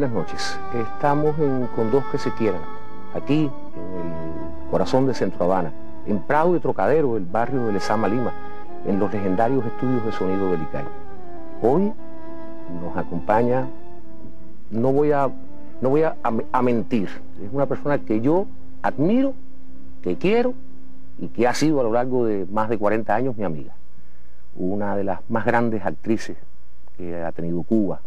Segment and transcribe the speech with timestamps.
[0.00, 0.58] buenas noches.
[0.72, 1.36] Estamos
[1.76, 2.62] con dos que se quieran,
[3.12, 5.72] aquí en el corazón de Centro Habana,
[6.06, 8.32] en Prado de Trocadero, el barrio de Lezama, Lima,
[8.86, 10.84] en los legendarios estudios de sonido del ICAI.
[11.60, 11.92] Hoy
[12.80, 13.66] nos acompaña,
[14.70, 15.28] no voy a,
[15.82, 17.10] no voy a, a mentir,
[17.44, 18.46] es una persona que yo
[18.80, 19.34] admiro,
[20.00, 20.54] que quiero
[21.18, 23.74] y que ha sido a lo largo de más de 40 años mi amiga.
[24.56, 26.38] Una de las más grandes actrices
[26.96, 28.00] que ha tenido Cuba,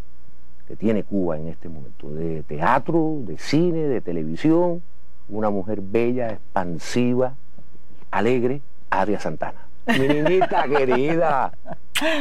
[0.68, 4.82] que tiene Cuba en este momento, de teatro, de cine, de televisión,
[5.30, 7.36] una mujer bella, expansiva,
[8.12, 9.68] alegre, Adria Santana.
[9.88, 11.52] Mi niñita querida.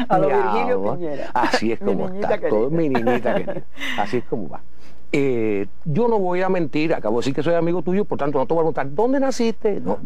[0.09, 1.31] A lo Virgilio Piñera.
[1.33, 2.39] Así es como está.
[2.49, 3.63] Todo, mi niñita querida.
[3.99, 4.63] Así es como va.
[5.13, 8.39] Eh, yo no voy a mentir, acabo de decir que soy amigo tuyo, por tanto
[8.39, 9.79] no te voy a preguntar, ¿dónde naciste?
[9.79, 9.99] No,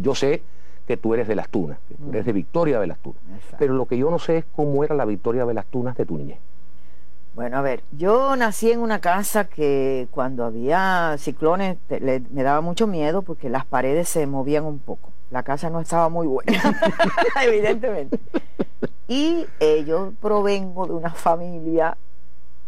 [0.00, 0.42] yo sé
[0.86, 3.20] que tú eres de Las Tunas, que tú eres de Victoria de Las Tunas.
[3.58, 6.06] Pero lo que yo no sé es cómo era la Victoria de Las Tunas de
[6.06, 6.38] tu niñez.
[7.34, 12.86] Bueno, a ver, yo nací en una casa que cuando había ciclones me daba mucho
[12.86, 15.10] miedo porque las paredes se movían un poco.
[15.30, 16.52] La casa no estaba muy buena,
[17.42, 18.20] evidentemente.
[19.08, 21.96] Y eh, yo provengo de una familia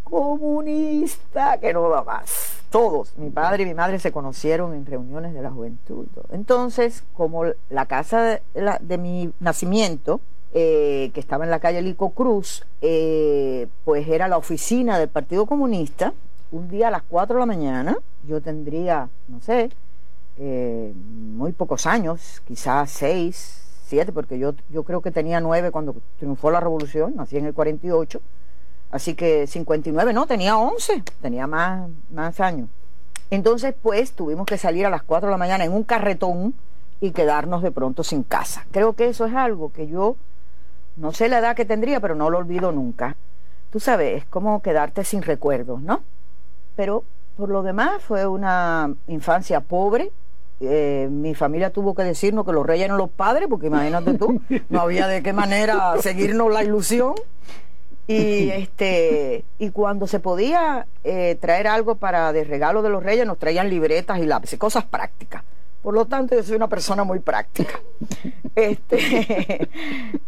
[0.02, 2.62] comunista que no da más.
[2.70, 6.06] Todos, mi padre y mi madre se conocieron en reuniones de la juventud.
[6.30, 10.20] Entonces, como la casa de mi nacimiento
[10.56, 15.46] eh, que estaba en la calle Lico Cruz, eh, pues era la oficina del Partido
[15.46, 16.12] Comunista.
[16.52, 19.70] Un día a las 4 de la mañana, yo tendría, no sé,
[20.36, 25.96] eh, muy pocos años, quizás 6, 7, porque yo, yo creo que tenía 9 cuando
[26.20, 28.20] triunfó la revolución, nací en el 48,
[28.92, 32.68] así que 59, no, tenía 11, tenía más, más años.
[33.28, 36.55] Entonces, pues, tuvimos que salir a las 4 de la mañana en un carretón
[37.00, 38.64] y quedarnos de pronto sin casa.
[38.70, 40.14] Creo que eso es algo que yo
[40.96, 43.16] no sé la edad que tendría, pero no lo olvido nunca.
[43.70, 46.02] Tú sabes, es como quedarte sin recuerdos, ¿no?
[46.76, 47.04] Pero
[47.36, 50.12] por lo demás fue una infancia pobre.
[50.60, 54.40] Eh, mi familia tuvo que decirnos que los reyes eran los padres, porque imagínate tú,
[54.68, 57.14] no había de qué manera seguirnos la ilusión.
[58.06, 63.27] Y este y cuando se podía eh, traer algo para de regalo de los reyes,
[63.27, 65.42] nos traían libretas y lápices, cosas prácticas.
[65.84, 67.78] Por lo tanto, yo soy una persona muy práctica.
[68.56, 69.68] Este,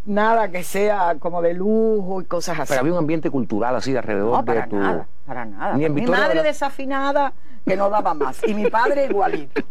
[0.05, 2.71] nada que sea como de lujo y cosas así.
[2.71, 4.77] Pero había un ambiente cultural así alrededor para de tu.
[4.77, 5.77] Nada, para nada.
[5.77, 7.33] mi madre desafinada
[7.65, 8.41] que no daba más.
[8.45, 9.63] Y mi padre igualito.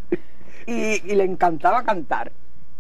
[0.66, 2.32] Y, y le encantaba cantar.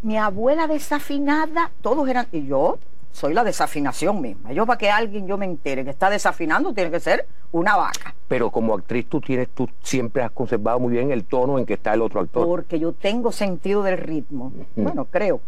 [0.01, 2.27] Mi abuela desafinada, todos eran.
[2.31, 2.79] Y yo
[3.15, 4.51] soy la desafinación misma.
[4.51, 8.13] Yo para que alguien yo me entere que está desafinando tiene que ser una vaca.
[8.27, 11.75] Pero como actriz tú tienes, tú siempre has conservado muy bien el tono en que
[11.75, 12.45] está el otro actor.
[12.45, 14.51] Porque yo tengo sentido del ritmo.
[14.75, 15.39] Bueno, creo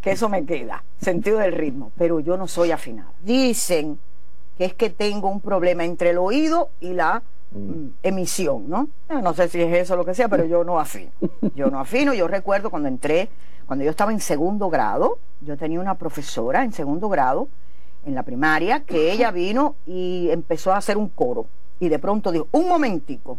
[0.00, 1.92] que eso me queda, sentido del ritmo.
[1.96, 3.12] Pero yo no soy afinada.
[3.22, 3.96] Dicen
[4.58, 7.22] que es que tengo un problema entre el oído y la
[8.02, 8.88] emisión, ¿no?
[9.08, 11.10] No sé si es eso o lo que sea, pero yo no afino.
[11.54, 12.12] Yo no afino.
[12.14, 13.28] Yo recuerdo cuando entré
[13.66, 17.48] cuando yo estaba en segundo grado, yo tenía una profesora en segundo grado
[18.04, 21.46] en la primaria que ella vino y empezó a hacer un coro.
[21.80, 23.38] Y de pronto dijo, un momentico.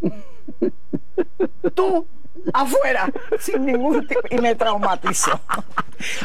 [1.74, 2.06] Tú
[2.52, 5.40] afuera, sin ningún tipo, y me traumatizó.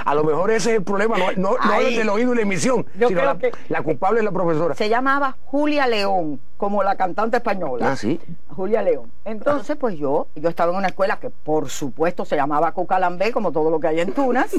[0.05, 2.41] A lo mejor ese es el problema, no, no, no es del oído y la
[2.43, 4.75] emisión, yo sino creo la, que la culpable es la profesora.
[4.75, 7.91] Se llamaba Julia León, como la cantante española.
[7.91, 8.19] Ah, sí.
[8.49, 9.11] Julia León.
[9.25, 13.51] Entonces, pues yo, yo estaba en una escuela que por supuesto se llamaba Cocalambé, como
[13.51, 14.53] todo lo que hay en Tunas.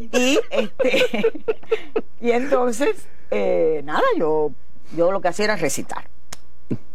[0.00, 1.24] y este
[2.20, 4.50] y entonces, eh, nada, yo,
[4.96, 6.08] yo lo que hacía era recitar.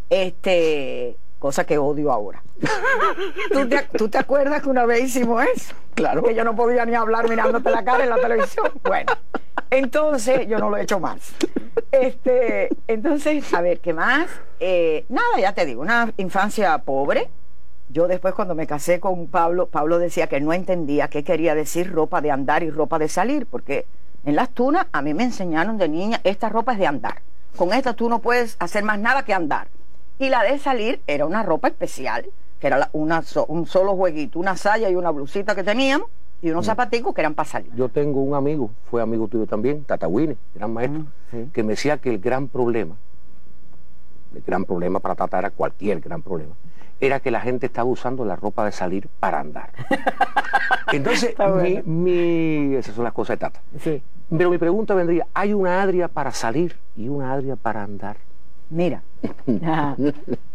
[0.08, 2.42] Este, cosa que odio ahora.
[3.96, 5.74] ¿Tú te, acuerdas que una vez hicimos eso?
[5.94, 6.22] Claro.
[6.22, 8.70] Que yo no podía ni hablar mirándote la cara en la televisión.
[8.82, 9.12] Bueno,
[9.70, 11.34] entonces yo no lo he hecho más.
[11.92, 14.28] Este, entonces, a ver, ¿qué más?
[14.60, 17.28] Eh, nada, ya te digo, una infancia pobre.
[17.88, 21.92] Yo después cuando me casé con Pablo, Pablo decía que no entendía qué quería decir
[21.92, 23.86] ropa de andar y ropa de salir, porque
[24.24, 27.22] en las tunas a mí me enseñaron de niña, esta ropa es de andar.
[27.56, 29.68] Con esta tú no puedes hacer más nada que andar.
[30.18, 32.26] Y la de salir era una ropa especial,
[32.58, 36.08] que era una, un solo jueguito, una saya y una blusita que teníamos
[36.42, 36.68] y unos mm.
[36.68, 37.72] zapaticos que eran para salir.
[37.74, 41.98] Yo tengo un amigo, fue amigo tuyo también, Tatawine, gran maestro, mm, que me decía
[41.98, 42.96] que el gran problema,
[44.34, 46.54] el gran problema para tratar a cualquier gran problema,
[47.00, 49.70] era que la gente estaba usando la ropa de salir para andar.
[50.92, 51.34] Entonces,
[51.84, 53.60] mi, esas son las cosas de Tata.
[54.36, 58.16] Pero mi pregunta vendría, ¿hay una Adria para salir y una Adria para andar?
[58.70, 59.02] Mira,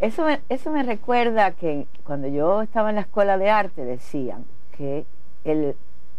[0.01, 4.45] eso, me, eso me recuerda que cuando yo estaba en la escuela de arte decían
[4.77, 5.05] que
[5.43, 5.75] el,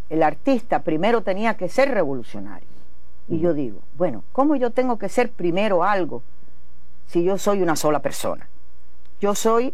[0.09, 2.67] el artista primero tenía que ser revolucionario.
[3.27, 6.21] Y yo digo, bueno, ¿cómo yo tengo que ser primero algo
[7.07, 8.49] si yo soy una sola persona?
[9.21, 9.73] Yo soy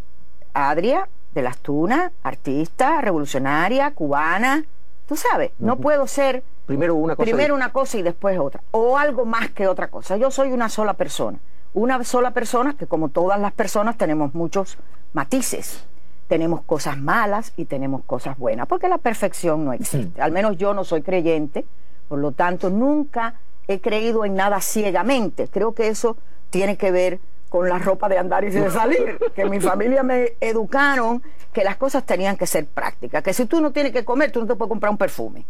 [0.54, 4.66] Adria de las Tunas, artista, revolucionaria, cubana.
[5.08, 8.98] Tú sabes, no puedo ser primero una cosa primero una cosa y después otra, o
[8.98, 10.18] algo más que otra cosa.
[10.18, 11.40] Yo soy una sola persona,
[11.74, 14.78] una sola persona que como todas las personas tenemos muchos
[15.14, 15.86] matices.
[16.28, 20.22] Tenemos cosas malas y tenemos cosas buenas, porque la perfección no existe.
[20.22, 21.66] Al menos yo no soy creyente,
[22.08, 23.36] por lo tanto nunca
[23.68, 25.48] he creído en nada ciegamente.
[25.48, 26.18] Creo que eso
[26.52, 27.20] tiene que ver
[27.50, 31.78] con la ropa de andar y de salir, que mi familia me educaron que las
[31.78, 34.56] cosas tenían que ser prácticas, que si tú no tienes que comer, tú no te
[34.56, 35.46] puedes comprar un perfume,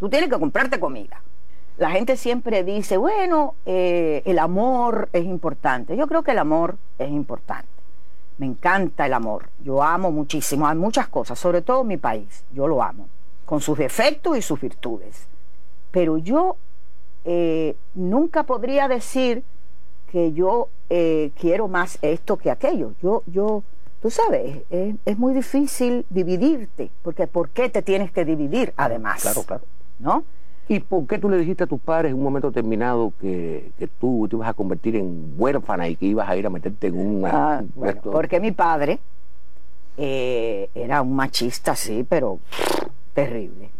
[0.00, 1.20] tú tienes que comprarte comida.
[1.78, 5.96] La gente siempre dice, bueno, eh, el amor es importante.
[5.96, 7.68] Yo creo que el amor es importante.
[8.38, 9.48] Me encanta el amor.
[9.64, 10.66] Yo amo muchísimo.
[10.66, 12.44] Hay muchas cosas, sobre todo mi país.
[12.52, 13.08] Yo lo amo,
[13.44, 15.26] con sus defectos y sus virtudes.
[15.90, 16.56] Pero yo
[17.24, 19.42] eh, nunca podría decir
[20.10, 22.92] que yo eh, quiero más esto que aquello.
[23.02, 23.62] Yo, yo,
[24.02, 29.22] tú sabes, es, muy difícil dividirte, porque ¿por qué te tienes que dividir además?
[29.22, 29.64] Claro, claro.
[29.98, 30.24] ¿No?
[30.68, 34.26] ¿Y por qué tú le dijiste a tus padres en un momento determinado que, tú
[34.28, 37.26] te ibas a convertir en huérfana y que ibas a ir a meterte en un
[37.26, 37.62] Ah,
[38.02, 38.98] porque mi padre
[39.96, 42.38] eh, era un machista, sí, pero
[43.12, 43.70] terrible,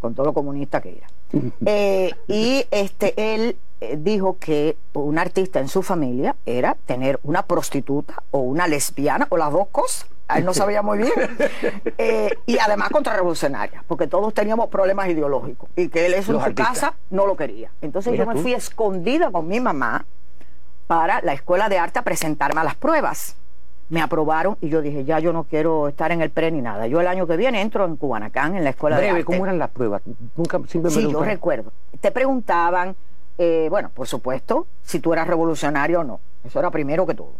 [0.00, 1.06] con todo lo comunista que era.
[1.66, 3.56] Eh, y este, él
[3.98, 9.36] dijo que un artista en su familia era tener una prostituta o una lesbiana o
[9.36, 10.06] las dos cosas.
[10.34, 11.12] Él no sabía muy bien.
[11.96, 16.54] Eh, y además contrarrevolucionaria, porque todos teníamos problemas ideológicos y que él eso en su
[16.54, 17.70] casa no lo quería.
[17.80, 20.06] Entonces yo me fui escondida con mi mamá
[20.86, 23.36] para la escuela de arte a presentarme a las pruebas.
[23.90, 26.86] Me aprobaron y yo dije, ya yo no quiero estar en el pre ni nada.
[26.88, 29.24] Yo el año que viene entro en Cubanacán, en la escuela de arte.
[29.24, 30.02] ¿cómo eran las pruebas?
[30.36, 31.72] Nunca, sí, yo recuerdo.
[32.00, 32.94] Te preguntaban
[33.38, 36.20] eh, bueno, por supuesto, si tú eras revolucionario o no.
[36.44, 37.32] Eso era primero que todo.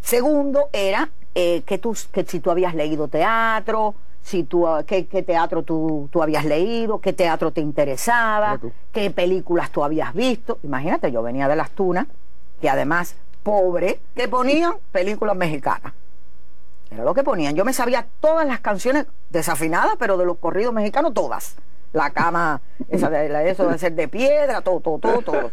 [0.00, 5.04] Segundo era eh, que, tú, que si tú habías leído teatro, si tú, ah, qué,
[5.04, 8.58] teatro tú, tú, habías leído, qué teatro te interesaba,
[8.92, 10.58] qué películas tú habías visto.
[10.64, 12.06] Imagínate, yo venía de las tunas,
[12.60, 13.14] que además
[13.44, 15.92] pobre, que ponían películas mexicanas.
[16.90, 17.54] Era lo que ponían.
[17.54, 21.56] Yo me sabía todas las canciones desafinadas, pero de los corridos mexicanos todas
[21.92, 25.50] la cama, esa de, eso de ser de piedra, todo, todo, todo, todo.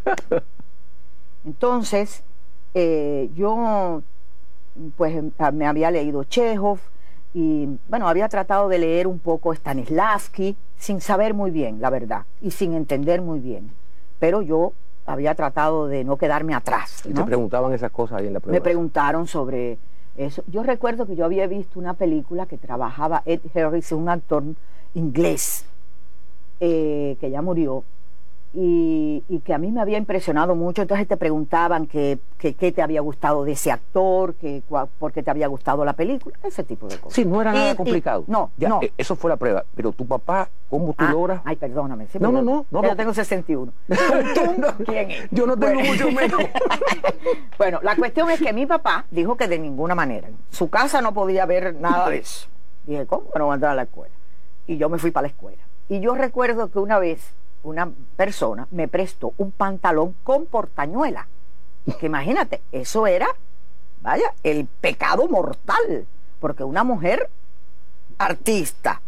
[1.45, 2.23] Entonces,
[2.73, 4.01] eh, yo
[4.97, 6.79] pues me había leído Chekhov
[7.33, 12.25] y bueno, había tratado de leer un poco Stanislavski sin saber muy bien, la verdad,
[12.41, 13.71] y sin entender muy bien.
[14.19, 14.73] Pero yo
[15.05, 17.03] había tratado de no quedarme atrás.
[17.05, 18.57] ¿Y te preguntaban esas cosas ahí en la prueba?
[18.57, 19.77] Me preguntaron sobre
[20.15, 20.43] eso.
[20.47, 24.43] Yo recuerdo que yo había visto una película que trabajaba Ed Harris, un actor
[24.93, 25.65] inglés,
[26.59, 27.83] eh, que ya murió,
[28.55, 30.83] y, que a mí me había impresionado mucho.
[30.83, 34.61] Entonces te preguntaban qué que, te había gustado de ese actor, que,
[34.99, 37.13] por qué te había gustado la película, ese tipo de cosas.
[37.13, 38.23] Sí, no era nada complicado.
[38.27, 38.81] no, no.
[38.81, 39.65] Eh, eso fue la prueba.
[39.75, 41.41] Pero tu papá, ¿cómo tú ah, logras?
[41.45, 42.07] Ay, perdóname.
[42.19, 42.83] no, no, no, no.
[42.83, 43.71] Yo tengo 61.
[44.85, 45.29] ¿Quién es?
[45.31, 46.41] Yo no tengo mucho menos.
[47.57, 50.29] bueno, la cuestión es que mi papá dijo que de ninguna manera.
[50.51, 52.47] Su casa no podía ver nada de eso.
[52.85, 53.25] Dije, ¿cómo?
[53.35, 54.13] No voy a entrar a la escuela.
[54.67, 55.63] Y yo me fui para la escuela.
[55.89, 57.33] Y yo recuerdo que una vez
[57.63, 61.27] una persona me prestó un pantalón con portañuela.
[61.99, 63.27] Que imagínate, eso era,
[64.01, 66.05] vaya, el pecado mortal.
[66.39, 67.29] Porque una mujer
[68.17, 69.01] artista,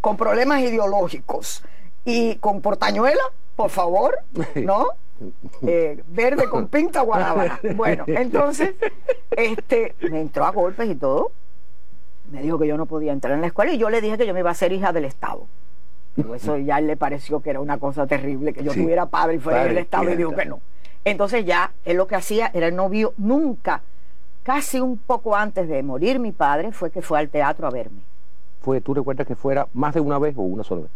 [0.00, 1.62] con problemas ideológicos
[2.04, 3.22] y con portañuela,
[3.56, 4.18] por favor,
[4.54, 4.88] ¿no?
[5.62, 7.60] Eh, verde con pinta guanábana.
[7.74, 8.74] Bueno, entonces,
[9.30, 11.32] este, me entró a golpes y todo.
[12.30, 14.26] Me dijo que yo no podía entrar en la escuela y yo le dije que
[14.26, 15.46] yo me iba a ser hija del Estado.
[16.16, 19.38] Pero eso ya le pareció que era una cosa terrible, que yo tuviera padre y
[19.38, 20.60] fuera del Estado y dijo que no.
[21.04, 23.82] Entonces ya él lo que hacía era el novio nunca,
[24.42, 28.00] casi un poco antes de morir mi padre, fue que fue al teatro a verme.
[28.60, 30.90] ¿Fue, ¿Tú recuerdas que fuera más de una vez o una sola vez?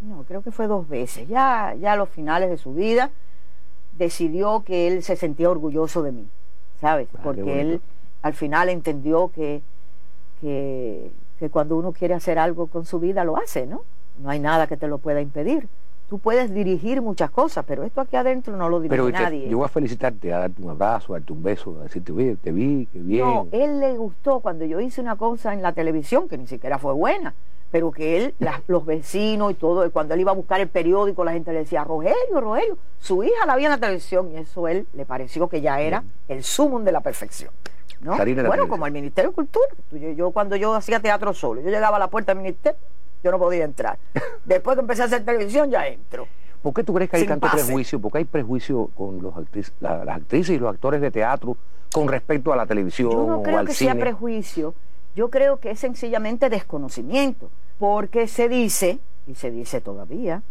[0.00, 1.28] No, creo que fue dos veces.
[1.28, 3.10] Ya, ya a los finales de su vida
[3.98, 6.26] decidió que él se sentía orgulloso de mí,
[6.80, 7.08] ¿sabes?
[7.14, 7.82] Ah, Porque él
[8.22, 9.60] al final entendió que,
[10.40, 13.82] que, que cuando uno quiere hacer algo con su vida lo hace, ¿no?
[14.20, 15.68] No hay nada que te lo pueda impedir.
[16.08, 19.48] Tú puedes dirigir muchas cosas, pero esto aquí adentro no lo dirige pero nadie.
[19.48, 22.34] Yo voy a felicitarte, a darte un abrazo, a darte un beso, a decirte, oye,
[22.34, 23.24] te vi, qué bien.
[23.24, 26.78] No, él le gustó cuando yo hice una cosa en la televisión que ni siquiera
[26.78, 27.32] fue buena,
[27.70, 28.34] pero que él,
[28.66, 31.84] los vecinos y todo, cuando él iba a buscar el periódico, la gente le decía,
[31.84, 35.60] Rogelio, Rogelio, su hija la vi en la televisión y eso él le pareció que
[35.60, 37.52] ya era el sumum de la perfección.
[38.00, 38.16] ¿no?
[38.16, 39.68] Bueno, como el Ministerio de Cultura.
[39.92, 42.78] Yo, yo, cuando yo hacía teatro solo, yo llegaba a la puerta del ministerio
[43.22, 43.98] yo no podía entrar.
[44.44, 46.26] Después que empecé a hacer televisión ya entro.
[46.62, 48.00] ¿Por qué tú crees que hay tanto prejuicio?
[48.00, 49.34] ¿Por qué hay prejuicio con los
[49.80, 51.56] las actrices y los actores de teatro
[51.92, 54.74] con respecto a la televisión Yo no creo que sea prejuicio,
[55.16, 60.42] yo creo que es sencillamente desconocimiento, porque se dice, y se dice todavía,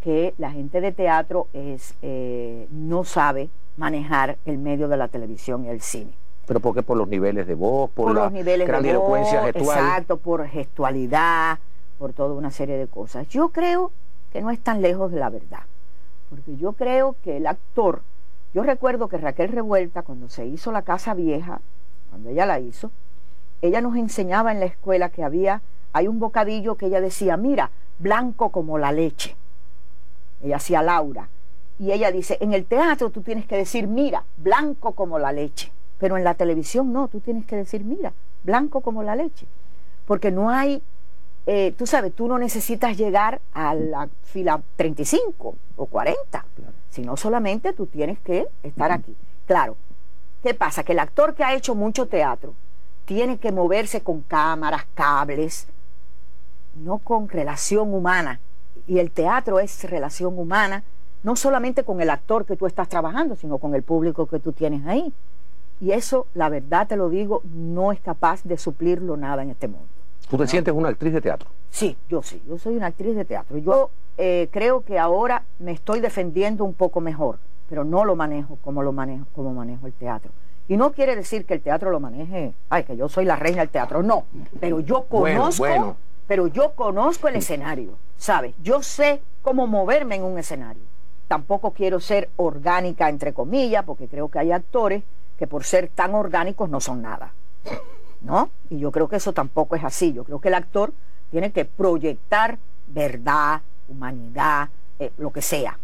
[0.00, 5.64] que la gente de teatro es, eh, no sabe manejar el medio de la televisión
[5.64, 6.12] y el cine.
[6.46, 6.82] ¿Pero por qué?
[6.82, 9.78] Por los niveles de voz, por, la los niveles gran de voz, gestual.
[9.78, 11.58] Exacto, por gestualidad,
[11.98, 13.28] por toda una serie de cosas.
[13.28, 13.90] Yo creo
[14.32, 15.64] que no es tan lejos de la verdad,
[16.30, 18.02] porque yo creo que el actor,
[18.54, 21.60] yo recuerdo que Raquel Revuelta, cuando se hizo la Casa Vieja,
[22.10, 22.90] cuando ella la hizo,
[23.60, 25.62] ella nos enseñaba en la escuela que había,
[25.92, 29.36] hay un bocadillo que ella decía, mira, blanco como la leche.
[30.42, 31.28] Ella hacía Laura.
[31.78, 35.72] Y ella dice, en el teatro tú tienes que decir, mira, blanco como la leche.
[35.98, 38.12] Pero en la televisión no, tú tienes que decir, mira,
[38.44, 39.46] blanco como la leche.
[40.06, 40.82] Porque no hay,
[41.50, 46.44] eh, tú sabes, tú no necesitas llegar a la fila 35 o 40,
[46.90, 49.16] sino solamente tú tienes que estar aquí.
[49.46, 49.78] Claro,
[50.42, 50.82] ¿qué pasa?
[50.82, 52.52] Que el actor que ha hecho mucho teatro
[53.06, 55.68] tiene que moverse con cámaras, cables,
[56.74, 58.40] no con relación humana.
[58.86, 60.84] Y el teatro es relación humana,
[61.22, 64.52] no solamente con el actor que tú estás trabajando, sino con el público que tú
[64.52, 65.14] tienes ahí.
[65.80, 69.66] Y eso, la verdad te lo digo, no es capaz de suplirlo nada en este
[69.66, 69.97] mundo.
[70.30, 71.48] ¿Tú te sientes una actriz de teatro?
[71.70, 73.58] Sí, yo sí, yo soy una actriz de teatro.
[73.58, 78.58] Yo eh, creo que ahora me estoy defendiendo un poco mejor, pero no lo manejo
[78.62, 80.32] como lo manejo, como manejo el teatro.
[80.68, 83.60] Y no quiere decir que el teatro lo maneje, ay, que yo soy la reina
[83.60, 84.24] del teatro, no,
[84.60, 85.96] pero yo conozco,
[86.26, 88.54] pero yo conozco el escenario, ¿sabes?
[88.62, 90.82] Yo sé cómo moverme en un escenario.
[91.26, 95.02] Tampoco quiero ser orgánica, entre comillas, porque creo que hay actores
[95.38, 97.32] que por ser tan orgánicos no son nada.
[98.20, 98.50] ¿No?
[98.68, 100.12] Y yo creo que eso tampoco es así.
[100.12, 100.92] Yo creo que el actor
[101.30, 102.58] tiene que proyectar
[102.88, 105.78] verdad, humanidad, eh, lo que sea,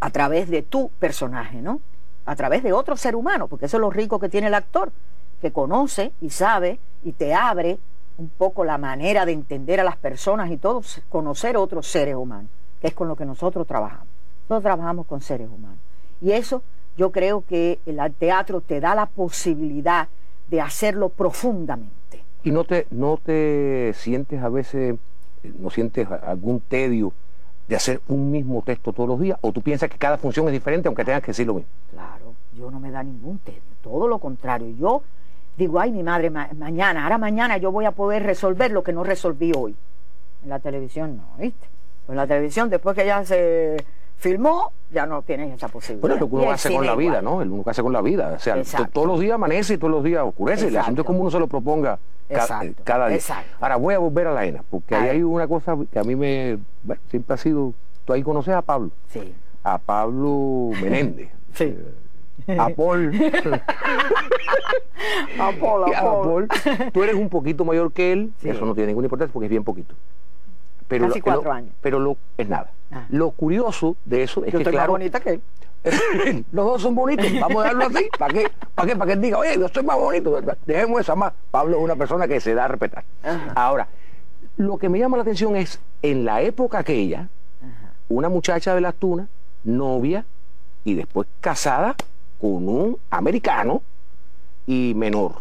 [0.00, 1.80] a través de tu personaje, ¿no?
[2.26, 4.92] A través de otro ser humano, porque eso es lo rico que tiene el actor,
[5.40, 7.78] que conoce y sabe y te abre
[8.18, 12.50] un poco la manera de entender a las personas y todo, conocer otros seres humanos,
[12.80, 14.06] que es con lo que nosotros trabajamos.
[14.48, 15.78] Nosotros trabajamos con seres humanos.
[16.20, 16.62] Y eso
[16.96, 20.08] yo creo que el teatro te da la posibilidad
[20.48, 22.22] de hacerlo profundamente.
[22.44, 24.96] ¿Y no te, no te sientes a veces,
[25.42, 27.12] eh, no sientes algún tedio
[27.68, 29.38] de hacer un mismo texto todos los días?
[29.40, 31.68] ¿O tú piensas que cada función es diferente aunque tengas que decir lo mismo?
[31.90, 34.68] Claro, yo no me da ningún tedio, todo lo contrario.
[34.78, 35.02] Yo
[35.56, 39.02] digo, ay, mi madre, mañana, ahora mañana yo voy a poder resolver lo que no
[39.02, 39.74] resolví hoy.
[40.42, 41.66] En la televisión no, ¿viste?
[42.06, 43.76] Pues en la televisión, después que ya se
[44.16, 46.00] filmó, ya no tienes esa posibilidad.
[46.00, 47.42] Bueno, es lo que uno hace con la vida, ¿no?
[47.42, 48.34] El uno que hace con la vida.
[48.36, 50.68] O sea, todos los días amanece y todos los días oscurece.
[50.68, 51.98] El asunto es como uno se lo proponga
[52.84, 53.20] cada día.
[53.60, 56.16] Ahora voy a volver a la ENA, porque ahí hay una cosa que a mí
[56.16, 56.58] me.
[56.82, 57.74] Bueno, siempre ha sido.
[58.04, 58.90] Tú ahí conoces a Pablo.
[59.08, 59.34] Sí.
[59.64, 61.30] A Pablo Menéndez.
[61.54, 61.64] sí.
[61.64, 61.94] Eh,
[62.58, 63.12] a Paul.
[65.40, 66.48] a Paul, a Paul.
[66.92, 69.64] Tú eres un poquito mayor que él, eso no tiene ninguna importancia porque es bien
[69.64, 69.94] poquito.
[70.88, 71.72] Pero Casi cuatro años.
[71.80, 72.70] Pero lo, es nada.
[72.90, 73.06] Ah.
[73.10, 75.42] Lo curioso de eso es yo que, estoy claro, más bonita que él.
[76.52, 78.50] los dos son bonitos, vamos a darlo así, ¿para qué?
[78.74, 78.96] ¿Para qué?
[78.96, 80.40] Para que él diga, oye, yo estoy más bonito.
[80.64, 81.32] Dejemos eso más.
[81.50, 83.04] Pablo es una persona que se da a respetar.
[83.54, 83.88] Ahora,
[84.56, 87.28] lo que me llama la atención es, en la época aquella,
[88.08, 89.28] una muchacha de las tunas,
[89.64, 90.24] novia,
[90.84, 91.94] y después casada
[92.40, 93.82] con un americano
[94.66, 95.32] y menor.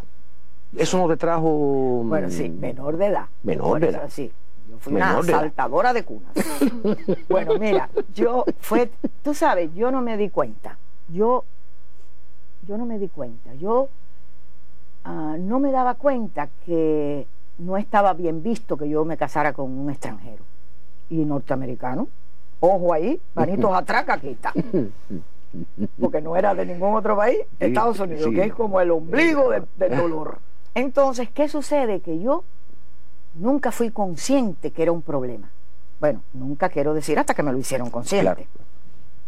[0.75, 2.03] Eso no te trajo...
[2.03, 3.25] Bueno, sí, menor de edad.
[3.43, 4.09] Menor de edad.
[4.09, 4.31] Sí
[4.79, 6.31] fui una saltadora de cunas.
[7.29, 8.91] bueno, mira, yo fue,
[9.23, 10.77] tú sabes, yo no me di cuenta.
[11.07, 11.43] Yo,
[12.67, 13.53] yo no me di cuenta.
[13.55, 13.89] Yo
[15.03, 19.71] ah, no me daba cuenta que no estaba bien visto que yo me casara con
[19.71, 20.43] un extranjero
[21.09, 22.07] y norteamericano.
[22.59, 24.53] Ojo ahí, manitos atrás, está
[25.99, 29.67] Porque no era de ningún otro país, Estados Unidos, que es como el ombligo del
[29.97, 30.39] dolor.
[30.73, 32.01] Entonces, ¿qué sucede?
[32.01, 32.43] Que yo
[33.35, 35.49] nunca fui consciente que era un problema.
[35.99, 38.47] Bueno, nunca quiero decir hasta que me lo hicieron consciente.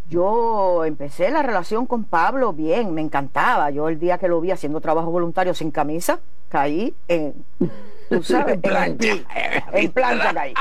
[0.09, 3.69] Yo empecé la relación con Pablo bien, me encantaba.
[3.71, 7.33] Yo el día que lo vi haciendo trabajo voluntario sin camisa, caí en,
[8.09, 9.13] tú sabes, en plancha.
[9.73, 10.53] En, plancha caí.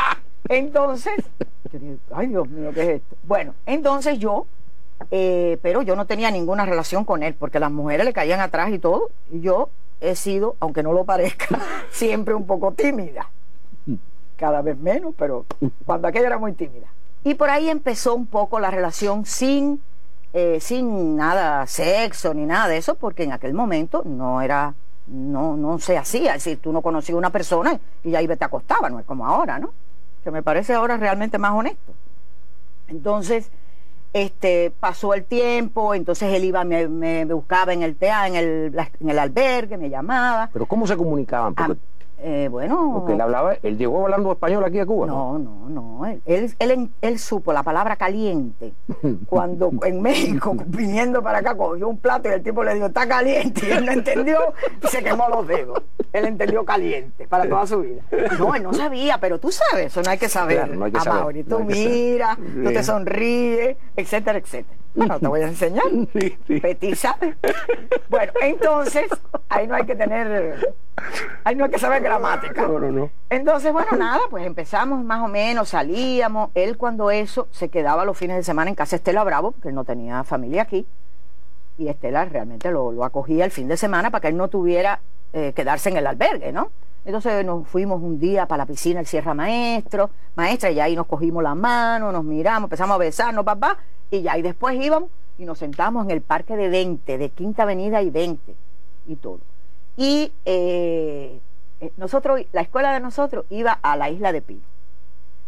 [0.49, 1.15] Entonces,
[1.73, 3.17] yo dije, ay Dios mío, ¿qué es esto?
[3.23, 4.47] Bueno, entonces yo,
[5.13, 8.71] eh, pero yo no tenía ninguna relación con él, porque las mujeres le caían atrás
[8.71, 11.61] y todo, y yo he sido, aunque no lo parezca,
[11.91, 13.29] siempre un poco tímida
[14.37, 15.47] cada vez menos, pero
[15.85, 16.87] cuando aquella era muy tímida.
[17.25, 19.81] Y por ahí empezó un poco la relación sin,
[20.33, 24.75] eh, sin nada sexo ni nada de eso, porque en aquel momento no era,
[25.07, 28.45] no, no se hacía, es decir, tú no conocías a una persona y ahí te
[28.45, 29.73] acostaba, no es como ahora, ¿no?
[30.23, 31.93] Que me parece ahora realmente más honesto.
[32.89, 33.51] Entonces,
[34.13, 38.89] este, pasó el tiempo, entonces él iba, me, me buscaba en el tea, en el,
[39.01, 40.49] en el albergue, me llamaba.
[40.53, 41.55] ¿Pero cómo se comunicaban?
[41.57, 41.75] Ah,
[42.19, 42.93] eh, bueno.
[42.95, 45.07] Porque él hablaba, él llegó hablando español aquí a Cuba.
[45.07, 46.07] No, no, no.
[46.07, 48.73] Él, él, él, supo la palabra caliente
[49.29, 53.07] cuando en México, viniendo para acá, cogió un plato y el tipo le dijo, está
[53.07, 53.67] caliente.
[53.67, 54.39] Y él no entendió
[54.83, 55.83] y se quemó los dedos.
[56.13, 58.03] Él entendió caliente para toda su vida.
[58.39, 60.75] No, él no sabía, pero tú sabes, eso no hay que saber.
[60.77, 61.45] no hay que saber.
[61.45, 64.86] tú miras, tú te sonríes, etcétera, etcétera.
[64.97, 65.85] Bueno, te voy a enseñar.
[66.13, 66.37] Sí,
[66.81, 66.95] sí.
[66.95, 67.37] sabe.
[68.09, 69.09] Bueno, entonces,
[69.49, 70.75] ahí no hay que tener,
[71.45, 72.63] ahí no hay que saber gramática.
[72.63, 73.11] No, no, no.
[73.29, 76.51] Entonces, bueno, nada, pues empezamos más o menos, salíamos.
[76.55, 79.75] Él cuando eso se quedaba los fines de semana en casa Estela Bravo, porque él
[79.75, 80.87] no tenía familia aquí.
[81.79, 85.01] Y Estela realmente lo, acogía el fin de semana para que él no tuviera
[85.35, 86.71] eh, quedarse en el albergue, ¿no?
[87.07, 91.07] Entonces nos fuimos un día para la piscina, el Sierra Maestro, maestra, y ahí nos
[91.07, 93.79] cogimos la mano, nos miramos, empezamos a besarnos, papá,
[94.11, 95.09] y ya, y después íbamos
[95.39, 98.57] y nos sentamos en el parque de 20, de Quinta Avenida y 20,
[99.07, 99.39] y todo.
[99.97, 101.39] Y eh,
[101.81, 104.63] eh, nosotros, la escuela de nosotros iba a la isla de Pino.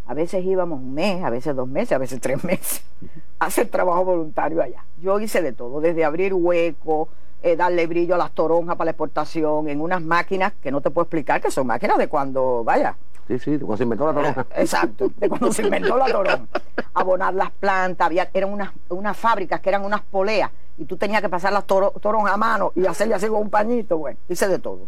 [0.06, 2.84] A veces íbamos un mes, a veces dos meses, a veces tres meses
[3.40, 4.84] a hacer trabajo voluntario allá.
[5.02, 7.08] Yo hice de todo, desde abrir huecos,
[7.42, 10.90] eh, darle brillo a las toronjas para la exportación, en unas máquinas que no te
[10.90, 12.96] puedo explicar, que son máquinas de cuando, vaya,
[13.28, 14.46] Sí, sí, de cuando se inventó la toronja.
[14.56, 16.46] Exacto, de cuando se inventó la toronja.
[16.94, 21.20] Abonar las plantas, había, eran unas, unas fábricas que eran unas poleas y tú tenías
[21.20, 24.58] que pasar las toronjas a mano y hacerle así con un pañito, bueno, hice de
[24.58, 24.86] todo.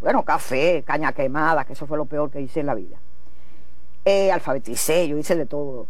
[0.00, 2.98] Bueno, café, caña quemada, que eso fue lo peor que hice en la vida.
[4.04, 5.86] Eh, alfabeticé, yo hice de todo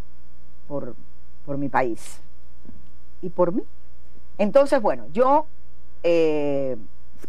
[0.68, 0.94] por,
[1.46, 2.20] por mi país
[3.22, 3.62] y por mí.
[4.36, 5.46] Entonces, bueno, yo
[6.08, 6.76] eh,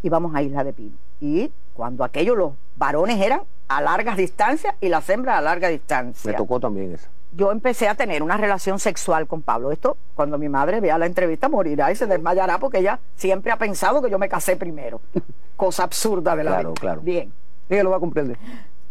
[0.03, 4.89] íbamos a Isla de Pino y cuando aquello los varones eran a largas distancias y
[4.89, 6.31] las hembras a larga distancia.
[6.31, 7.07] Me tocó también eso.
[7.33, 9.71] Yo empecé a tener una relación sexual con Pablo.
[9.71, 13.57] Esto, cuando mi madre vea la entrevista, morirá y se desmayará porque ella siempre ha
[13.57, 15.01] pensado que yo me casé primero.
[15.57, 17.01] Cosa absurda de la Claro, claro.
[17.01, 17.33] Bien.
[17.67, 18.37] Ella lo va a comprender.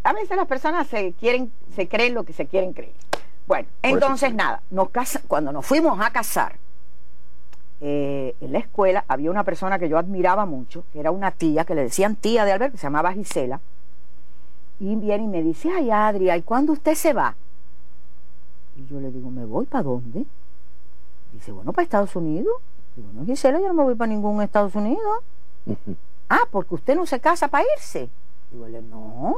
[0.03, 2.95] A veces las personas se quieren, se creen lo que se quieren creer.
[3.47, 6.57] Bueno, entonces nada, nos casa, cuando nos fuimos a casar,
[7.81, 11.65] eh, en la escuela había una persona que yo admiraba mucho, que era una tía,
[11.65, 13.61] que le decían tía de Albert, que se llamaba Gisela,
[14.79, 17.35] y viene y me dice, ay Adria, ¿y cuándo usted se va?
[18.77, 20.25] Y yo le digo, ¿me voy para dónde?
[21.33, 22.55] Dice, bueno, para Estados Unidos.
[22.95, 25.23] Digo, no, Gisela, yo no me voy para ningún Estados Unidos.
[26.29, 28.09] ah, porque usted no se casa para irse.
[28.51, 29.37] Digo, no.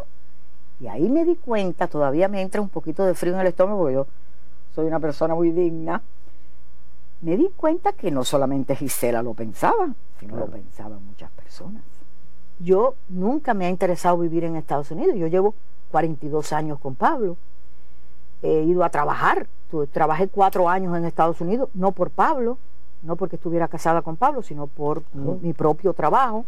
[0.81, 3.81] Y ahí me di cuenta, todavía me entra un poquito de frío en el estómago,
[3.81, 4.07] porque yo
[4.75, 6.03] soy una persona muy digna.
[7.21, 9.89] Me di cuenta que no solamente Gisela lo pensaba,
[10.21, 11.83] sino lo pensaban muchas personas.
[12.61, 15.17] Yo nunca me ha interesado vivir en Estados Unidos.
[15.17, 15.55] Yo llevo
[15.91, 17.37] 42 años con Pablo.
[18.43, 19.47] He ido a trabajar.
[19.93, 22.57] Trabajé cuatro años en Estados Unidos, no por Pablo,
[23.03, 26.45] no porque estuviera casada con Pablo, sino por mi propio trabajo.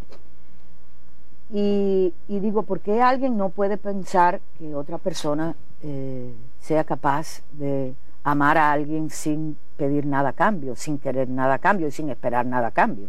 [1.52, 7.94] Y, digo, ¿por qué alguien no puede pensar que otra persona eh, sea capaz de
[8.24, 12.10] amar a alguien sin pedir nada a cambio, sin querer nada a cambio y sin
[12.10, 13.08] esperar nada a cambio?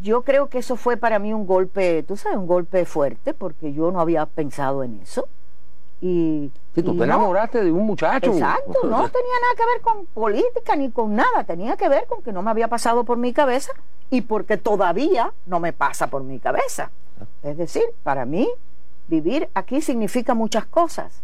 [0.00, 3.72] yo creo que eso fue para mí un golpe, tú sabes, un golpe fuerte, porque
[3.72, 5.28] yo no había pensado en eso.
[6.00, 8.32] Y, si tú te enamoraste de un muchacho.
[8.32, 12.22] Exacto, no tenía nada que ver con política ni con nada, tenía que ver con
[12.22, 13.72] que no me había pasado por mi cabeza
[14.10, 16.90] y porque todavía no me pasa por mi cabeza.
[17.42, 18.48] Es decir, para mí
[19.06, 21.22] vivir aquí significa muchas cosas.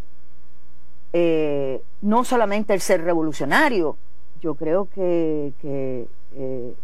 [1.13, 3.97] Eh, no solamente el ser revolucionario,
[4.41, 6.75] yo creo que, eh,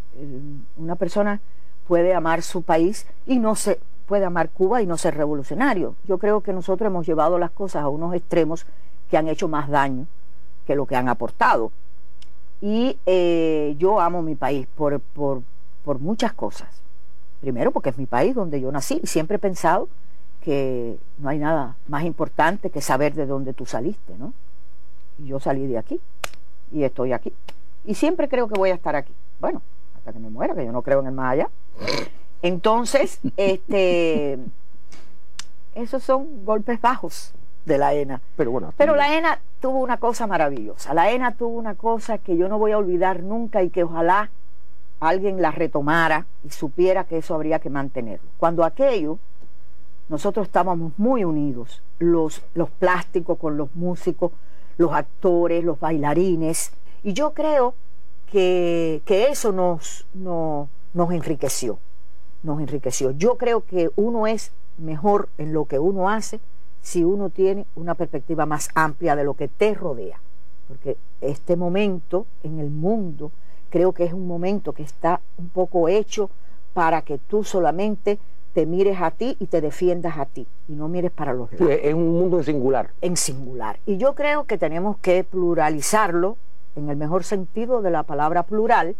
[0.76, 1.40] una persona
[1.86, 5.94] puede amar su país y no se puede amar Cuba y no ser revolucionario.
[6.06, 8.66] Yo creo que nosotros hemos llevado las cosas a unos extremos
[9.10, 10.06] que han hecho más daño
[10.66, 11.72] que lo que han aportado.
[12.60, 15.42] Y eh, yo amo mi país por, por,
[15.84, 16.68] por muchas cosas.
[17.40, 19.88] Primero porque es mi país donde yo nací y siempre he pensado
[20.44, 24.34] que no hay nada más importante que saber de dónde tú saliste, ¿no?
[25.18, 26.00] Y yo salí de aquí
[26.70, 27.32] y estoy aquí.
[27.84, 29.12] Y siempre creo que voy a estar aquí.
[29.40, 29.62] Bueno,
[30.12, 31.48] que me muera, que yo no creo en el más allá.
[32.42, 34.38] Entonces, este,
[35.74, 37.32] esos son golpes bajos
[37.64, 38.20] de la ENA.
[38.36, 38.74] Pero bueno.
[38.76, 40.92] Pero la ENA tuvo una cosa maravillosa.
[40.92, 44.30] La ENA tuvo una cosa que yo no voy a olvidar nunca y que ojalá
[45.00, 48.28] alguien la retomara y supiera que eso habría que mantenerlo.
[48.36, 49.18] Cuando aquello,
[50.14, 54.30] nosotros estábamos muy unidos, los, los plásticos con los músicos,
[54.78, 56.70] los actores, los bailarines,
[57.02, 57.74] y yo creo
[58.30, 61.80] que, eso nos, nos enriqueció,
[62.44, 63.10] nos enriqueció.
[63.10, 66.38] Yo creo que uno es mejor en lo que uno hace
[66.80, 70.20] si uno tiene una perspectiva más amplia de lo que te rodea.
[70.68, 73.32] porque este momento en el mundo
[73.68, 76.30] creo que es un momento que está un poco hecho
[76.72, 78.20] para que tú solamente
[78.54, 81.68] te mires a ti y te defiendas a ti y no mires para los lados.
[81.82, 82.90] es un mundo en singular.
[83.00, 83.80] En singular.
[83.84, 86.36] Y yo creo que tenemos que pluralizarlo
[86.76, 88.94] en el mejor sentido de la palabra plural,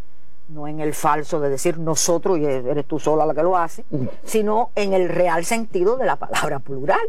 [0.48, 3.84] no en el falso de decir nosotros y eres tú sola la que lo hace,
[4.24, 7.06] sino en el real sentido de la palabra plural,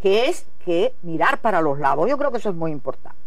[0.00, 2.08] que es que mirar para los lados.
[2.08, 3.18] Yo creo que eso es muy importante,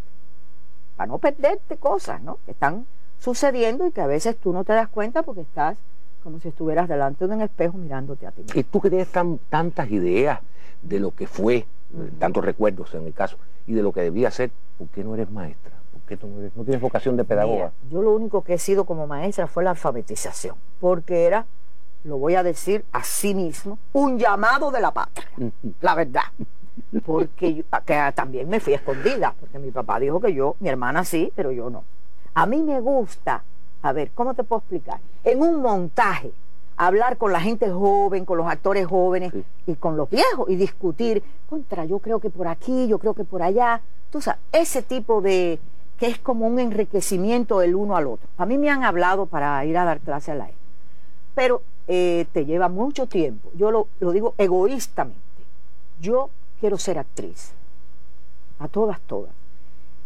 [0.97, 2.39] para no perderte cosas ¿no?
[2.45, 2.87] que están
[3.19, 5.77] sucediendo y que a veces tú no te das cuenta porque estás
[6.23, 9.09] como si estuvieras delante de un espejo mirándote a ti Y tú que tienes
[9.49, 10.39] tantas ideas
[10.81, 11.65] de lo que fue,
[12.17, 15.29] tantos recuerdos en el caso, y de lo que debía ser, ¿por qué no eres
[15.29, 15.71] maestra?
[15.91, 17.71] ¿Por qué no, tienes vocación de pedagoga?
[17.89, 21.45] yo lo único que he sido como maestra fue la alfabetización, porque era,
[22.03, 25.27] lo voy a decir a sí mismo, un llamado de la patria,
[25.81, 26.23] la verdad.
[27.05, 31.31] Porque que también me fui escondida, porque mi papá dijo que yo, mi hermana sí,
[31.35, 31.83] pero yo no.
[32.33, 33.43] A mí me gusta
[33.81, 34.99] a ver, ¿cómo te puedo explicar?
[35.23, 36.31] En un montaje,
[36.75, 39.33] hablar con la gente joven, con los actores jóvenes
[39.65, 43.23] y con los viejos y discutir contra, yo creo que por aquí, yo creo que
[43.23, 43.81] por allá.
[44.11, 45.59] Tú sabes, ese tipo de
[45.97, 48.27] que es como un enriquecimiento del uno al otro.
[48.37, 50.57] A mí me han hablado para ir a dar clase al aire,
[51.35, 53.49] pero eh, te lleva mucho tiempo.
[53.55, 55.19] Yo lo, lo digo egoístamente.
[55.99, 57.51] Yo quiero ser actriz,
[58.59, 59.38] a todas, todas